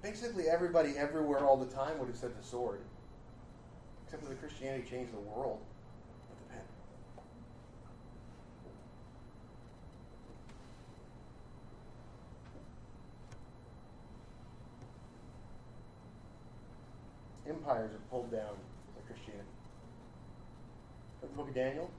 [0.01, 2.79] Basically, everybody everywhere all the time would have said the sword.
[4.05, 5.59] Except that the Christianity changed the world
[6.29, 6.61] with the pen.
[17.47, 18.55] Empires are pulled down
[18.95, 19.47] by Christianity.
[21.21, 21.89] the book of Daniel,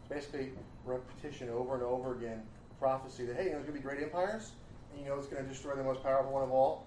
[0.00, 0.52] it's basically
[0.84, 2.42] repetition over and over again,
[2.78, 4.52] prophecy that, hey, you know, there's going to be great empires,
[4.92, 6.86] and you know it's going to destroy the most powerful one of all,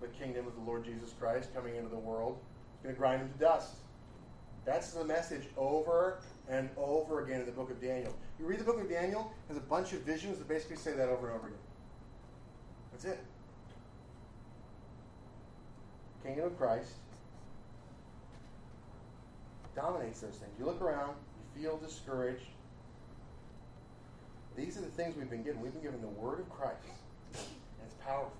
[0.00, 2.38] the kingdom of the Lord Jesus Christ coming into the world.
[2.74, 3.76] It's going to grind them to dust.
[4.64, 8.14] That's the message over and over again in the book of Daniel.
[8.38, 11.08] You read the book of Daniel, there's a bunch of visions that basically say that
[11.08, 11.58] over and over again.
[12.92, 13.18] That's it.
[16.28, 16.92] Kingdom of Christ
[19.74, 20.52] dominates those things.
[20.58, 21.14] You look around,
[21.56, 22.44] you feel discouraged.
[24.54, 25.62] These are the things we've been given.
[25.62, 26.76] We've been given the Word of Christ,
[27.32, 27.42] and
[27.86, 28.30] it's powerful.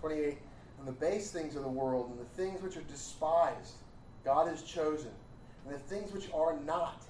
[0.00, 0.38] 28.
[0.78, 3.74] And the base things of the world and the things which are despised,
[4.24, 5.10] God has chosen,
[5.66, 7.02] and the things which are not,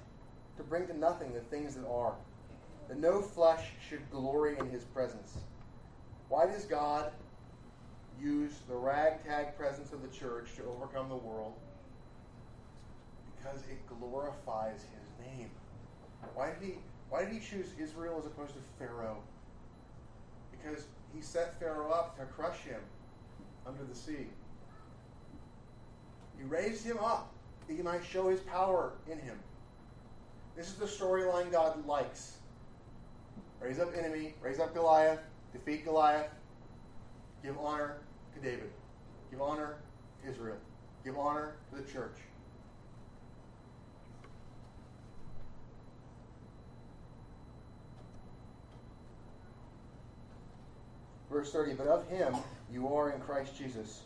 [0.57, 2.15] to bring to nothing the things that are,
[2.89, 5.39] that no flesh should glory in his presence.
[6.29, 7.13] Why does God
[8.21, 11.55] use the ragtag presence of the church to overcome the world?
[13.37, 15.51] Because it glorifies his name.
[16.35, 16.75] Why did he
[17.09, 19.19] why did he choose Israel as opposed to Pharaoh?
[20.51, 22.81] Because he set Pharaoh up to crush him
[23.65, 24.27] under the sea.
[26.37, 27.33] He raised him up
[27.69, 29.39] that he might show his power in him.
[30.57, 32.39] This is the storyline God likes.
[33.61, 35.21] Raise up enemy, raise up Goliath,
[35.53, 36.29] defeat Goliath,
[37.43, 37.97] give honor
[38.35, 38.71] to David,
[39.31, 39.77] give honor
[40.23, 40.57] to Israel,
[41.05, 42.17] give honor to the church.
[51.31, 52.35] Verse 30, but of him
[52.73, 54.03] you are in Christ Jesus.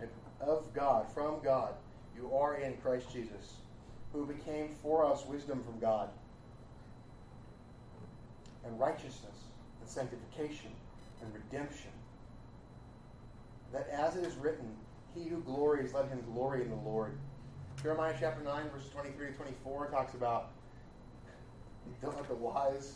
[0.00, 1.74] And of God, from God,
[2.14, 3.54] you are in Christ Jesus,
[4.12, 6.10] who became for us wisdom from God,
[8.64, 9.46] and righteousness,
[9.80, 10.70] and sanctification,
[11.22, 11.90] and redemption.
[13.72, 14.74] That as it is written,
[15.14, 17.18] he who glories, let him glory in the Lord.
[17.82, 20.50] Jeremiah chapter 9, verses 23 to 24 talks about
[22.00, 22.94] don't let the wise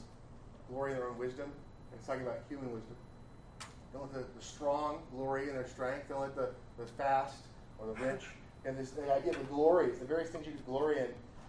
[0.69, 1.47] glory in their own wisdom.
[1.47, 2.97] And it's talking about human wisdom.
[3.93, 6.09] Don't let the, the strong glory in their strength.
[6.09, 7.47] Don't let the, the fast
[7.79, 8.25] or the rich.
[8.65, 11.07] And this the idea of the glory the various things you can glory in.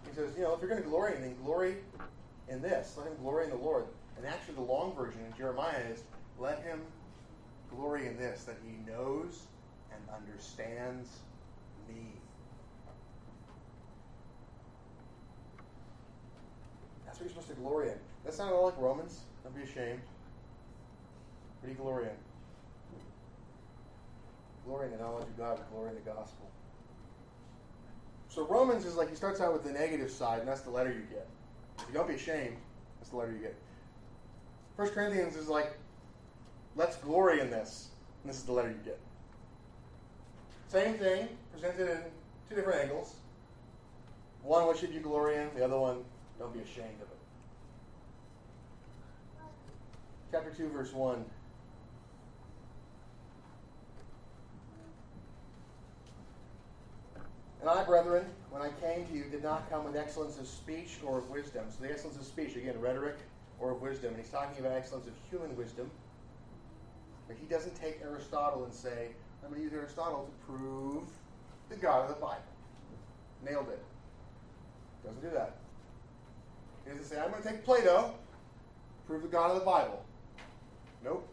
[0.08, 1.76] He says, you know, if you're going to glory in anything, glory
[2.48, 2.94] in this.
[2.96, 3.86] Let him glory in the Lord.
[4.18, 6.02] And actually, the long version in Jeremiah is,
[6.38, 6.82] let him
[7.70, 9.46] glory in this, that he knows
[9.92, 11.08] and understands
[11.88, 12.12] me.
[17.06, 17.98] That's what you're supposed to glory in.
[18.24, 19.20] That's not all like Romans.
[19.44, 20.00] Don't be ashamed.
[21.60, 22.10] What do you glory in?
[24.68, 26.46] glory in the knowledge of God, glory in the gospel.
[28.28, 30.90] So Romans is like he starts out with the negative side, and that's the letter
[30.90, 31.26] you get.
[31.78, 32.56] If You don't be ashamed.
[32.98, 33.56] That's the letter you get.
[34.78, 35.76] First Corinthians is like,
[36.76, 37.88] let's glory in this,
[38.22, 39.00] and this is the letter you get.
[40.68, 41.98] Same thing, presented in
[42.48, 43.16] two different angles.
[44.44, 45.50] One, what should you glory in?
[45.56, 46.04] The other one,
[46.38, 47.18] don't be ashamed of it.
[50.30, 51.24] Chapter 2, verse 1.
[57.62, 60.98] And I, brethren, when I came to you, did not come with excellence of speech
[61.04, 61.64] or of wisdom.
[61.68, 63.16] So the excellence of speech, again, rhetoric
[63.60, 64.14] or of wisdom.
[64.14, 65.90] And he's talking about excellence of human wisdom.
[67.26, 69.08] But he doesn't take Aristotle and say,
[69.42, 71.04] I'm going to use Aristotle to prove
[71.68, 72.42] the God of the Bible.
[73.44, 73.82] Nailed it.
[75.04, 75.56] Doesn't do that.
[76.84, 78.14] He doesn't say, I'm going to take Plato,
[79.06, 80.02] prove the God of the Bible.
[81.04, 81.28] Nope.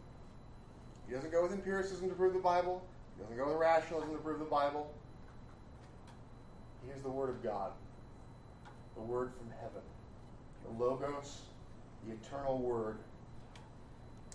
[1.08, 2.84] He doesn't go with empiricism to prove the Bible.
[3.16, 4.92] He doesn't go with rationalism to prove the Bible.
[6.86, 7.72] Here's the Word of God,
[8.94, 9.82] the Word from heaven,
[10.64, 11.40] the Logos,
[12.06, 12.98] the eternal Word.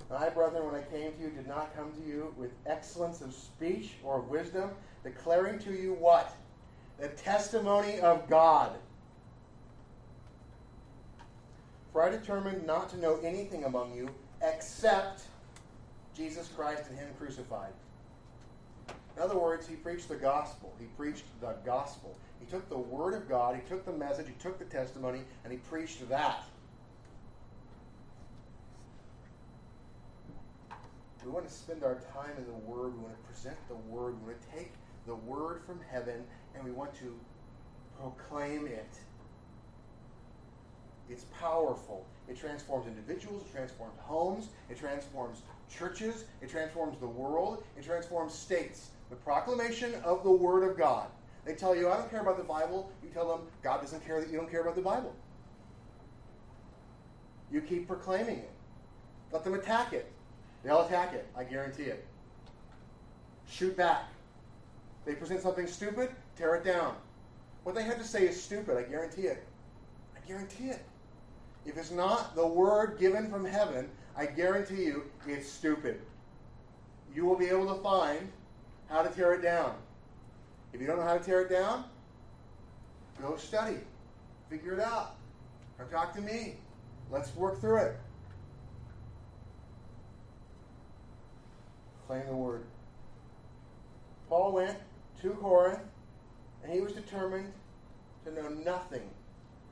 [0.09, 3.21] And I, brethren, when I came to you, did not come to you with excellence
[3.21, 4.71] of speech or of wisdom,
[5.03, 6.35] declaring to you what?
[6.99, 8.73] The testimony of God.
[11.93, 14.09] For I determined not to know anything among you
[14.41, 15.23] except
[16.15, 17.73] Jesus Christ and Him crucified.
[19.15, 20.73] In other words, he preached the gospel.
[20.79, 22.15] He preached the gospel.
[22.39, 25.51] He took the word of God, he took the message, he took the testimony, and
[25.51, 26.43] he preached that.
[31.23, 32.93] We want to spend our time in the Word.
[32.95, 34.19] We want to present the Word.
[34.21, 34.71] We want to take
[35.05, 36.23] the Word from heaven
[36.55, 37.15] and we want to
[37.99, 38.89] proclaim it.
[41.09, 42.05] It's powerful.
[42.27, 48.33] It transforms individuals, it transforms homes, it transforms churches, it transforms the world, it transforms
[48.33, 48.91] states.
[49.09, 51.07] The proclamation of the Word of God.
[51.43, 52.91] They tell you, I don't care about the Bible.
[53.03, 55.13] You tell them, God doesn't care that you don't care about the Bible.
[57.51, 58.51] You keep proclaiming it.
[59.31, 60.11] Let them attack it.
[60.63, 61.27] They'll attack it.
[61.35, 62.05] I guarantee it.
[63.49, 64.05] Shoot back.
[65.05, 66.95] They present something stupid, tear it down.
[67.63, 68.77] What they have to say is stupid.
[68.77, 69.43] I guarantee it.
[70.15, 70.83] I guarantee it.
[71.65, 76.01] If it's not the word given from heaven, I guarantee you it's stupid.
[77.13, 78.31] You will be able to find
[78.89, 79.75] how to tear it down.
[80.73, 81.85] If you don't know how to tear it down,
[83.21, 83.77] go study.
[84.49, 85.15] Figure it out.
[85.77, 86.55] Come talk to me.
[87.09, 87.99] Let's work through it.
[92.11, 92.65] Claim the word.
[94.27, 94.77] Paul went
[95.21, 95.79] to Corinth,
[96.61, 97.53] and he was determined
[98.25, 99.09] to know nothing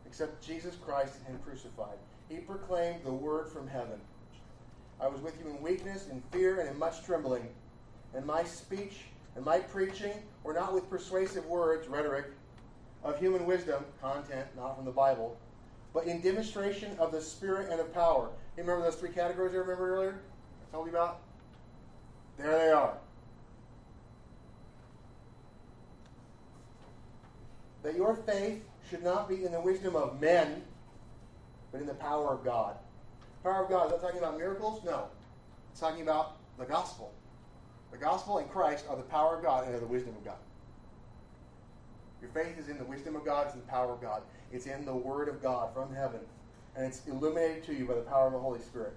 [0.05, 1.97] except Jesus Christ and Him crucified.
[2.29, 3.99] He proclaimed the word from heaven.
[5.01, 7.45] I was with you in weakness, in fear, and in much trembling.
[8.13, 8.99] And my speech
[9.35, 10.13] and my preaching
[10.45, 12.27] were not with persuasive words, rhetoric,
[13.03, 15.37] of human wisdom, content, not from the Bible,
[15.93, 18.29] but in demonstration of the Spirit and of power.
[18.55, 20.21] You remember those three categories I remember earlier?
[20.69, 21.19] I told you about?
[22.39, 22.93] There they are.
[27.83, 30.63] That your faith should not be in the wisdom of men,
[31.71, 32.75] but in the power of God.
[33.43, 34.81] Power of God, is that talking about miracles?
[34.83, 35.07] No.
[35.71, 37.11] It's talking about the gospel.
[37.91, 40.37] The gospel and Christ are the power of God and are the wisdom of God.
[42.21, 44.21] Your faith is in the wisdom of God, it's in the power of God.
[44.51, 46.19] It's in the Word of God from heaven.
[46.75, 48.93] And it's illuminated to you by the power of the Holy Spirit.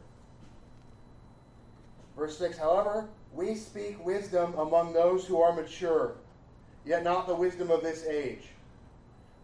[2.16, 6.16] Verse 6 However, we speak wisdom among those who are mature,
[6.85, 8.49] yet not the wisdom of this age.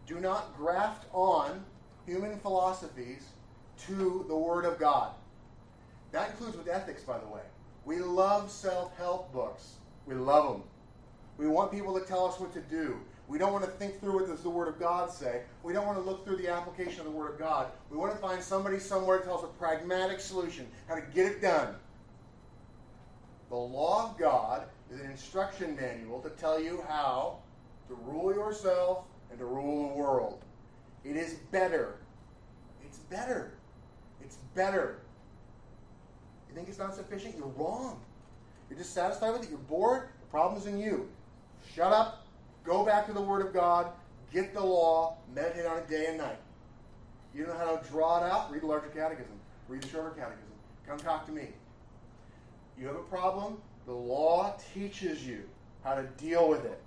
[0.05, 1.63] Do not graft on
[2.05, 3.23] human philosophies
[3.87, 5.11] to the Word of God.
[6.11, 7.41] That includes with ethics, by the way.
[7.85, 9.75] We love self help books.
[10.05, 10.63] We love them.
[11.37, 12.99] We want people to tell us what to do.
[13.27, 15.43] We don't want to think through what does the Word of God say.
[15.61, 17.67] We don't want to look through the application of the Word of God.
[17.91, 21.27] We want to find somebody somewhere to tell us a pragmatic solution, how to get
[21.27, 21.75] it done.
[23.49, 27.39] The law of God is an instruction manual to tell you how
[27.87, 30.43] to rule yourself and to rule the world.
[31.03, 31.95] It is better.
[32.85, 33.53] It's better.
[34.21, 34.99] It's better.
[36.47, 37.35] You think it's not sufficient?
[37.37, 37.99] You're wrong.
[38.69, 39.49] You're dissatisfied with it?
[39.49, 40.09] You're bored?
[40.21, 41.09] The problem's in you.
[41.73, 42.27] Shut up.
[42.63, 43.87] Go back to the Word of God.
[44.31, 45.17] Get the law.
[45.33, 46.39] Meditate on it day and night.
[47.33, 48.51] You don't know how to draw it out?
[48.51, 49.39] Read the larger catechism.
[49.67, 50.45] Read the shorter catechism.
[50.87, 51.47] Come talk to me.
[52.79, 53.57] You have a problem?
[53.85, 55.43] The law teaches you
[55.83, 56.81] how to deal with it.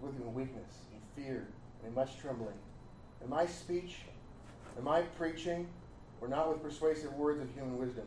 [0.00, 1.46] With in weakness, in fear,
[1.80, 2.54] and in much trembling.
[3.20, 3.98] And my speech
[4.76, 5.68] and my preaching
[6.20, 8.06] were not with persuasive words of human wisdom,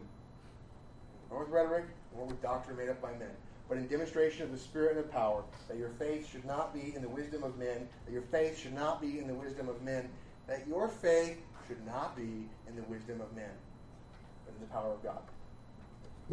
[1.31, 3.31] nor with rhetoric, nor with doctrine made up by men,
[3.69, 6.95] but in demonstration of the Spirit and of power, that your faith should not be
[6.95, 9.81] in the wisdom of men, that your faith should not be in the wisdom of
[9.83, 10.09] men,
[10.47, 13.51] that your faith should not be in the wisdom of men,
[14.45, 15.21] but in the power of God.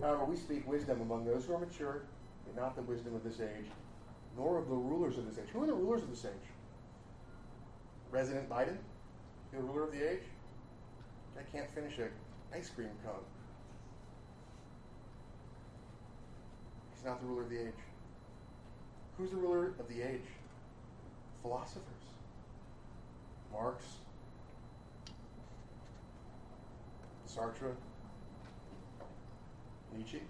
[0.01, 2.03] However, we speak wisdom among those who are mature,
[2.47, 3.67] but not the wisdom of this age,
[4.37, 5.51] nor of the rulers of this age.
[5.53, 6.49] Who are the rulers of this age?
[8.11, 8.77] President Biden,
[9.53, 10.23] the ruler of the age?
[11.39, 12.09] I can't finish an
[12.55, 13.25] ice cream cone.
[17.07, 17.83] Not the ruler of the age.
[19.17, 20.27] Who's the ruler of the age?
[21.41, 21.85] Philosophers.
[23.53, 23.85] Marx,
[27.27, 27.75] Sartre,
[29.97, 30.21] Nietzsche.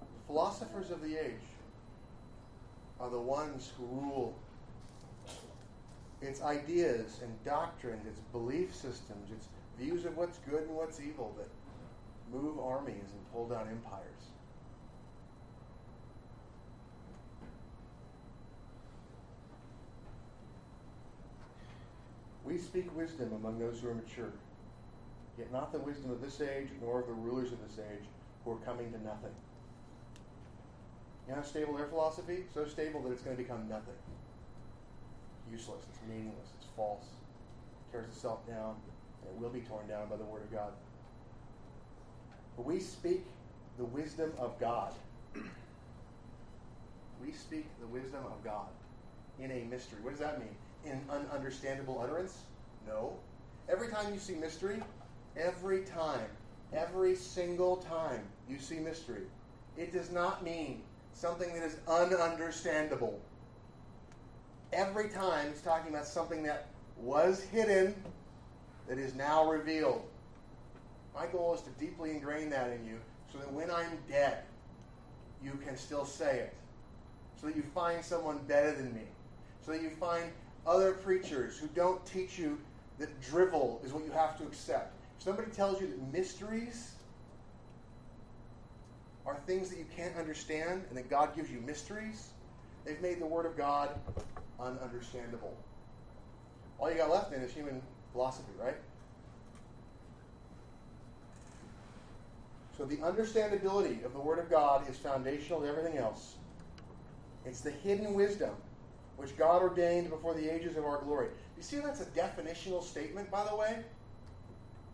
[0.00, 1.34] The philosophers of the age
[2.98, 4.34] are the ones who rule
[6.22, 9.48] its ideas and doctrines, its belief systems, its
[9.78, 11.48] views of what's good and what's evil that
[12.36, 14.33] move armies and pull down empires.
[22.54, 24.30] We speak wisdom among those who are mature,
[25.36, 28.04] yet not the wisdom of this age, nor of the rulers of this age,
[28.44, 29.34] who are coming to nothing.
[31.26, 32.44] You know, stable their philosophy?
[32.54, 33.96] So stable that it's going to become nothing.
[35.50, 38.76] Useless, it's meaningless, it's false, it tears itself down,
[39.22, 40.70] and it will be torn down by the Word of God.
[42.56, 43.24] But we speak
[43.78, 44.92] the wisdom of God.
[47.20, 48.68] we speak the wisdom of God
[49.40, 49.98] in a mystery.
[50.02, 50.54] What does that mean?
[50.84, 52.42] In ununderstandable utterance?
[52.86, 53.16] No.
[53.68, 54.82] Every time you see mystery,
[55.36, 56.26] every time,
[56.72, 59.22] every single time you see mystery,
[59.76, 60.82] it does not mean
[61.12, 63.14] something that is ununderstandable.
[64.72, 66.66] Every time it's talking about something that
[66.98, 67.94] was hidden
[68.88, 70.02] that is now revealed.
[71.14, 72.98] My goal is to deeply ingrain that in you
[73.32, 74.42] so that when I'm dead,
[75.42, 76.54] you can still say it.
[77.40, 79.02] So that you find someone better than me.
[79.64, 80.24] So that you find
[80.66, 82.58] other preachers who don't teach you
[82.98, 84.94] that drivel is what you have to accept.
[85.18, 86.92] If somebody tells you that mysteries
[89.26, 92.30] are things that you can't understand and that God gives you mysteries,
[92.84, 93.90] they've made the Word of God
[94.60, 95.52] ununderstandable.
[96.78, 98.76] All you got left then is human philosophy, right?
[102.76, 106.34] So the understandability of the Word of God is foundational to everything else.
[107.44, 108.54] It's the hidden wisdom
[109.16, 111.28] which God ordained before the ages of our glory.
[111.56, 113.78] You see, that's a definitional statement, by the way.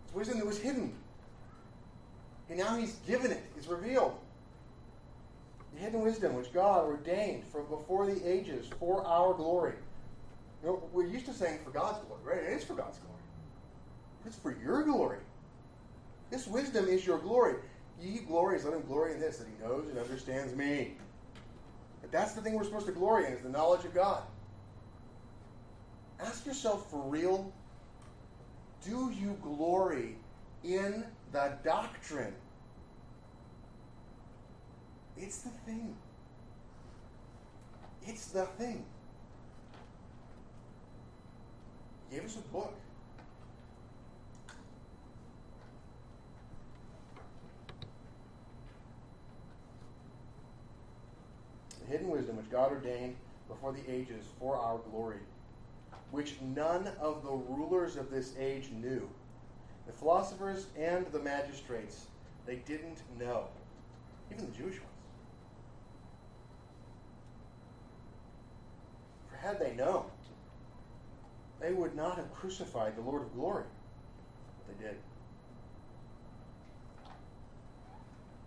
[0.05, 0.95] It's wisdom that was hidden.
[2.49, 4.15] And now He's given it, it's revealed.
[5.75, 9.75] The hidden wisdom which God ordained from before the ages for our glory.
[10.63, 12.53] You know, we're used to saying for God's glory, right?
[12.53, 13.23] It is for God's glory.
[14.27, 15.19] It's for your glory.
[16.31, 17.55] This wisdom is your glory.
[18.01, 20.97] Ye glories, let him glory in this, that he knows and understands me.
[22.01, 24.23] But that's the thing we're supposed to glory in, is the knowledge of God.
[26.19, 27.53] Ask yourself for real,
[28.85, 30.17] do you glory
[30.65, 32.35] in the doctrine?
[35.17, 35.95] It's the thing.
[38.07, 38.85] It's the thing.
[42.11, 42.75] Give us a book.
[51.91, 53.17] Hidden wisdom which God ordained
[53.49, 55.19] before the ages for our glory,
[56.11, 59.09] which none of the rulers of this age knew.
[59.87, 62.07] The philosophers and the magistrates,
[62.47, 63.49] they didn't know.
[64.31, 64.87] Even the Jewish ones.
[69.29, 70.05] For had they known,
[71.61, 73.65] they would not have crucified the Lord of glory.
[74.67, 74.97] But they did.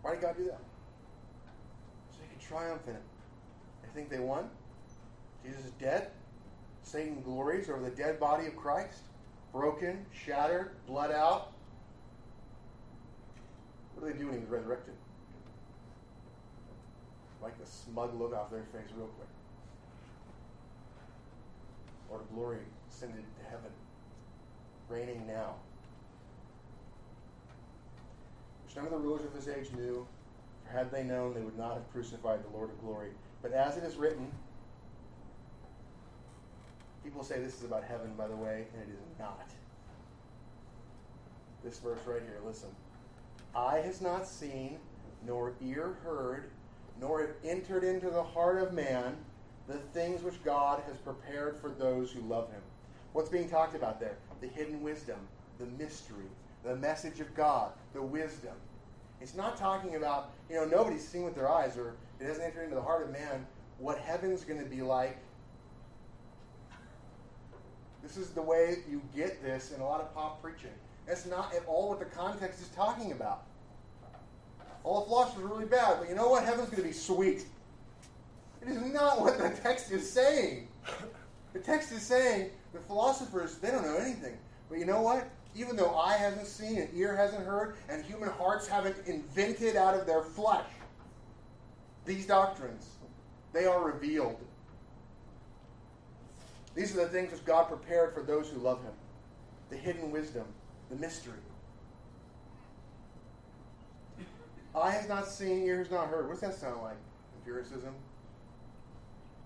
[0.01, 0.59] Why did God do that?
[2.11, 3.01] So he could triumph in it.
[3.93, 4.49] Think they won.
[5.45, 6.09] Jesus is dead.
[6.83, 8.99] Satan glories over the dead body of Christ.
[9.51, 11.51] Broken, shattered, blood out.
[13.93, 14.95] What do they do when he was resurrected?
[17.41, 19.27] Like the smug look off their face real quick.
[22.09, 23.71] Lord of glory ascended to heaven,
[24.89, 25.55] reigning now.
[28.65, 30.07] Which none of the rulers of this age knew,
[30.63, 33.09] for had they known, they would not have crucified the Lord of glory.
[33.43, 34.31] But as it is written,
[37.03, 39.49] people say this is about heaven, by the way, and it is not.
[41.63, 42.69] This verse right here, listen.
[43.55, 44.77] Eye has not seen,
[45.27, 46.45] nor ear heard,
[46.99, 49.15] nor have entered into the heart of man
[49.67, 52.61] the things which God has prepared for those who love him.
[53.11, 54.15] What's being talked about there?
[54.41, 55.19] The hidden wisdom,
[55.59, 56.25] the mystery,
[56.63, 58.55] the message of God, the wisdom.
[59.21, 61.93] It's not talking about, you know, nobody's seen with their eyes or
[62.23, 63.45] it hasn't entered into the heart of man
[63.79, 65.17] what heaven's going to be like.
[68.01, 70.71] This is the way you get this in a lot of pop preaching.
[71.05, 73.43] That's not at all what the context is talking about.
[74.85, 76.45] All the philosophers are really bad, but you know what?
[76.45, 77.45] Heaven's going to be sweet.
[78.61, 80.69] It is not what the text is saying.
[81.51, 84.37] The text is saying the philosophers, they don't know anything.
[84.69, 85.29] But you know what?
[85.55, 89.93] Even though eye hasn't seen and ear hasn't heard, and human hearts haven't invented out
[89.93, 90.65] of their flesh
[92.05, 92.87] these doctrines,
[93.53, 94.37] they are revealed.
[96.75, 98.93] These are the things which God prepared for those who love Him
[99.69, 100.45] the hidden wisdom,
[100.91, 101.33] the mystery.
[104.75, 106.27] Eye has not seen, ear has not heard.
[106.27, 106.97] What does that sound like?
[107.39, 107.93] Empiricism?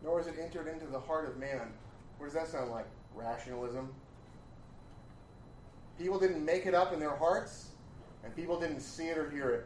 [0.04, 1.72] Nor has it entered into the heart of man.
[2.18, 2.88] What does that sound like?
[3.16, 3.90] Rationalism?
[5.98, 7.70] People didn't make it up in their hearts,
[8.24, 9.66] and people didn't see it or hear it.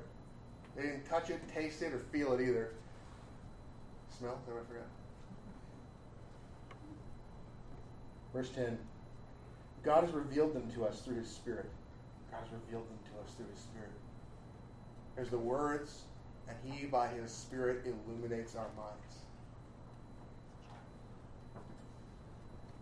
[0.76, 2.72] They didn't touch it, taste it, or feel it either.
[4.22, 4.40] Smell?
[4.46, 4.88] What I forgot?
[8.34, 8.78] Verse 10
[9.84, 11.66] God has revealed them to us through His Spirit.
[12.30, 13.90] God has revealed them to us through His Spirit.
[15.16, 16.04] There's the words
[16.48, 19.16] and He, by His Spirit, illuminates our minds.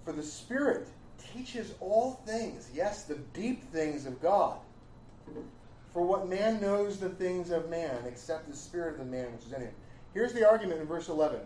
[0.03, 0.87] For the Spirit
[1.33, 4.57] teaches all things, yes, the deep things of God.
[5.93, 9.45] For what man knows the things of man, except the Spirit of the man which
[9.45, 9.73] is in him.
[10.13, 11.39] Here's the argument in verse 11.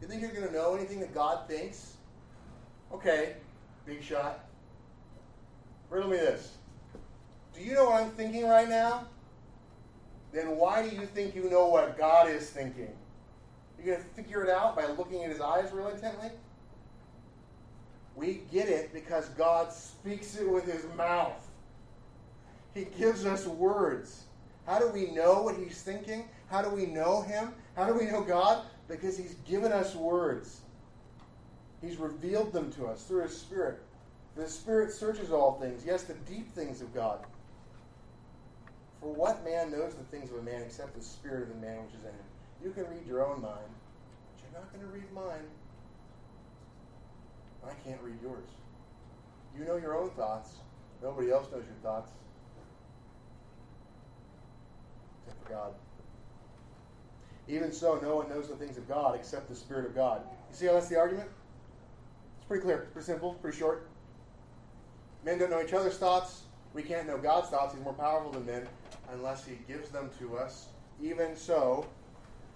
[0.00, 1.96] You think you're going to know anything that God thinks?
[2.92, 3.34] Okay,
[3.86, 4.44] big shot.
[5.90, 6.56] Riddle me this.
[7.54, 9.06] Do you know what I'm thinking right now?
[10.32, 12.88] Then why do you think you know what God is thinking?
[13.78, 16.30] You're going to figure it out by looking at his eyes real intently?
[18.14, 21.48] We get it because God speaks it with his mouth.
[22.74, 24.24] He gives us words.
[24.66, 26.28] How do we know what he's thinking?
[26.48, 27.52] How do we know him?
[27.76, 28.64] How do we know God?
[28.88, 30.60] Because he's given us words.
[31.80, 33.80] He's revealed them to us through his Spirit.
[34.36, 37.18] The Spirit searches all things, yes, the deep things of God.
[39.00, 41.82] For what man knows the things of a man except the Spirit of the man
[41.84, 42.24] which is in him?
[42.64, 43.72] You can read your own mind,
[44.30, 45.44] but you're not going to read mine.
[47.66, 48.48] I can't read yours.
[49.58, 50.54] You know your own thoughts.
[51.02, 52.12] Nobody else knows your thoughts.
[55.42, 55.72] For God.
[57.48, 60.22] Even so, no one knows the things of God except the Spirit of God.
[60.50, 61.28] You see how that's the argument?
[62.38, 63.88] It's pretty clear, pretty simple, pretty short.
[65.24, 66.42] Men don't know each other's thoughts.
[66.74, 67.74] We can't know God's thoughts.
[67.74, 68.66] He's more powerful than men
[69.12, 70.68] unless He gives them to us.
[71.02, 71.86] Even so,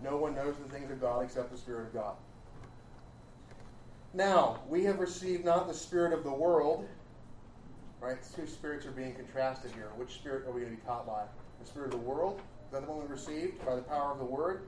[0.02, 2.14] no one knows the things of God except the Spirit of God.
[4.14, 6.88] Now, we have received not the Spirit of the world.
[8.00, 8.16] Right?
[8.34, 9.90] Two spirits are being contrasted here.
[9.96, 11.24] Which spirit are we going to be taught by?
[11.60, 12.40] The Spirit of the world?
[12.66, 14.62] Is that the one we received by the power of the Word?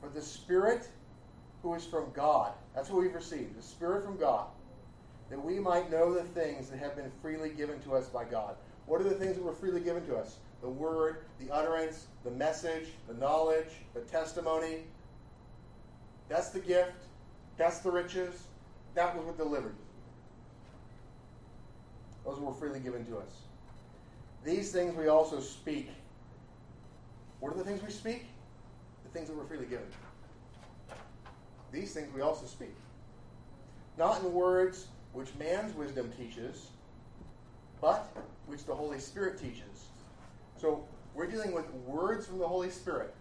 [0.00, 0.88] But the Spirit
[1.62, 2.52] who is from God.
[2.74, 3.58] That's what we've received.
[3.58, 4.46] The Spirit from God.
[5.30, 8.56] That we might know the things that have been freely given to us by God.
[8.86, 10.36] What are the things that were freely given to us?
[10.62, 14.84] The Word, the utterance, the message, the knowledge, the testimony.
[16.28, 16.92] That's the gift.
[17.58, 18.44] That's the riches.
[18.94, 19.74] That was what delivered.
[22.24, 23.42] Those were freely given to us.
[24.44, 25.90] These things we also speak.
[27.44, 28.24] What are the things we speak?
[29.04, 29.84] The things that were freely given.
[31.72, 32.74] These things we also speak.
[33.98, 36.68] Not in words which man's wisdom teaches,
[37.82, 38.10] but
[38.46, 39.88] which the Holy Spirit teaches.
[40.56, 43.14] So we're dealing with words from the Holy Spirit.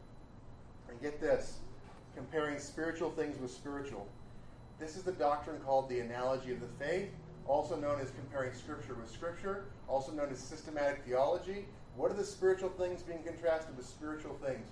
[0.89, 1.57] And get this
[2.15, 4.07] comparing spiritual things with spiritual.
[4.80, 7.09] This is the doctrine called the analogy of the faith,
[7.45, 11.65] also known as comparing Scripture with Scripture, also known as systematic theology.
[11.95, 14.67] What are the spiritual things being contrasted with spiritual things?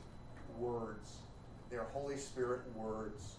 [0.57, 1.17] Words.
[1.69, 3.35] They are Holy Spirit words.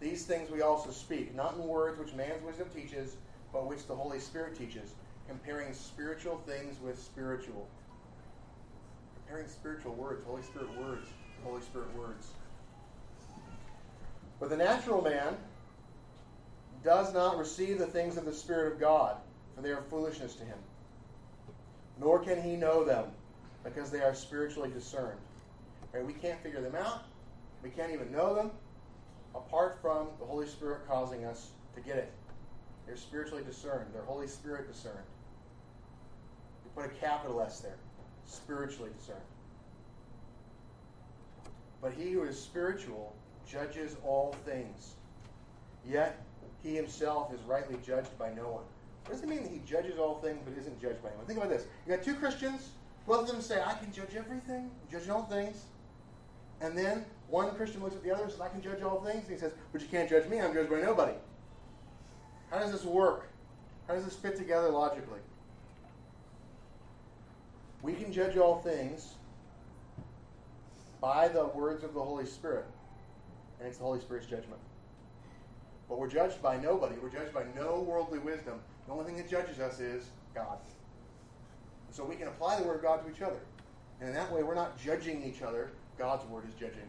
[0.00, 3.16] These things we also speak, not in words which man's wisdom teaches,
[3.52, 4.94] but which the Holy Spirit teaches,
[5.26, 7.66] comparing spiritual things with spiritual.
[9.16, 11.08] Comparing spiritual words, Holy Spirit words,
[11.42, 12.32] Holy Spirit words.
[14.38, 15.36] But the natural man
[16.82, 19.16] does not receive the things of the Spirit of God,
[19.54, 20.58] for they are foolishness to him.
[22.00, 23.06] Nor can he know them,
[23.62, 25.18] because they are spiritually discerned.
[25.92, 26.04] Right?
[26.04, 27.04] We can't figure them out.
[27.62, 28.50] We can't even know them
[29.34, 32.12] apart from the Holy Spirit causing us to get it.
[32.86, 33.86] They're spiritually discerned.
[33.92, 35.06] They're Holy Spirit discerned.
[36.64, 37.76] We put a capital S there.
[38.26, 39.20] Spiritually discerned.
[41.80, 43.14] But he who is spiritual
[43.46, 44.94] judges all things.
[45.86, 46.22] Yet
[46.62, 48.64] he himself is rightly judged by no one.
[49.04, 51.26] What does it mean that he judges all things but isn't judged by anyone?
[51.26, 51.66] Think about this.
[51.86, 52.70] You got two Christians,
[53.06, 55.64] both of them say, I can judge everything, judge all things.
[56.60, 59.24] And then one Christian looks at the other and says, I can judge all things.
[59.24, 61.14] And he says, But you can't judge me, I'm judged by nobody.
[62.50, 63.28] How does this work?
[63.88, 65.20] How does this fit together logically?
[67.82, 69.14] We can judge all things
[71.02, 72.64] by the words of the Holy Spirit,
[73.58, 74.60] and it's the Holy Spirit's judgment.
[75.86, 76.94] But we're judged by nobody.
[77.02, 78.60] We're judged by no worldly wisdom.
[78.86, 80.04] The only thing that judges us is
[80.34, 80.58] God.
[81.90, 83.38] So we can apply the Word of God to each other.
[84.00, 85.70] And in that way, we're not judging each other.
[85.96, 86.88] God's Word is judging.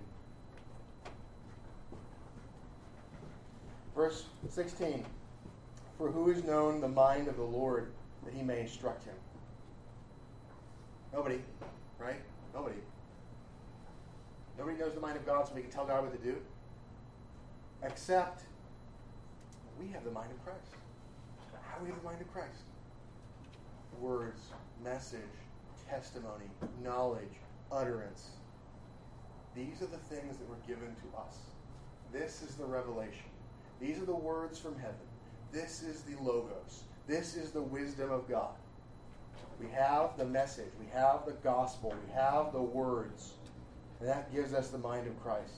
[3.95, 5.05] Verse 16
[5.97, 7.91] For who has known the mind of the Lord
[8.25, 9.15] that he may instruct him?
[11.13, 11.39] Nobody,
[11.97, 12.19] right?
[12.53, 12.75] Nobody.
[14.57, 16.37] Nobody knows the mind of God so we can tell God what to do.
[17.83, 18.43] Except
[19.79, 20.71] we have the mind of Christ.
[21.75, 22.63] How we have the mind of Christ?
[23.99, 24.39] Words,
[24.81, 25.19] message,
[25.89, 26.45] testimony,
[26.81, 27.33] knowledge,
[27.69, 28.29] utterance.
[29.55, 31.37] These are the things that were given to us.
[32.13, 33.25] This is the revelation.
[33.81, 34.95] These are the words from heaven.
[35.51, 36.83] This is the Logos.
[37.07, 38.55] This is the wisdom of God.
[39.59, 43.33] We have the message, we have the gospel, we have the words,
[43.99, 45.55] and that gives us the mind of Christ.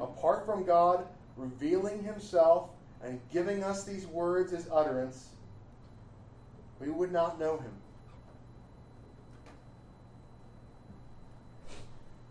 [0.00, 2.68] Apart from God revealing Himself
[3.02, 5.28] and giving us these words as utterance,
[6.80, 7.72] we would not know Him.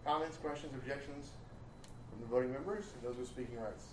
[0.06, 1.32] Comments, questions, objections
[2.10, 3.86] from the voting members and those with speaking rights?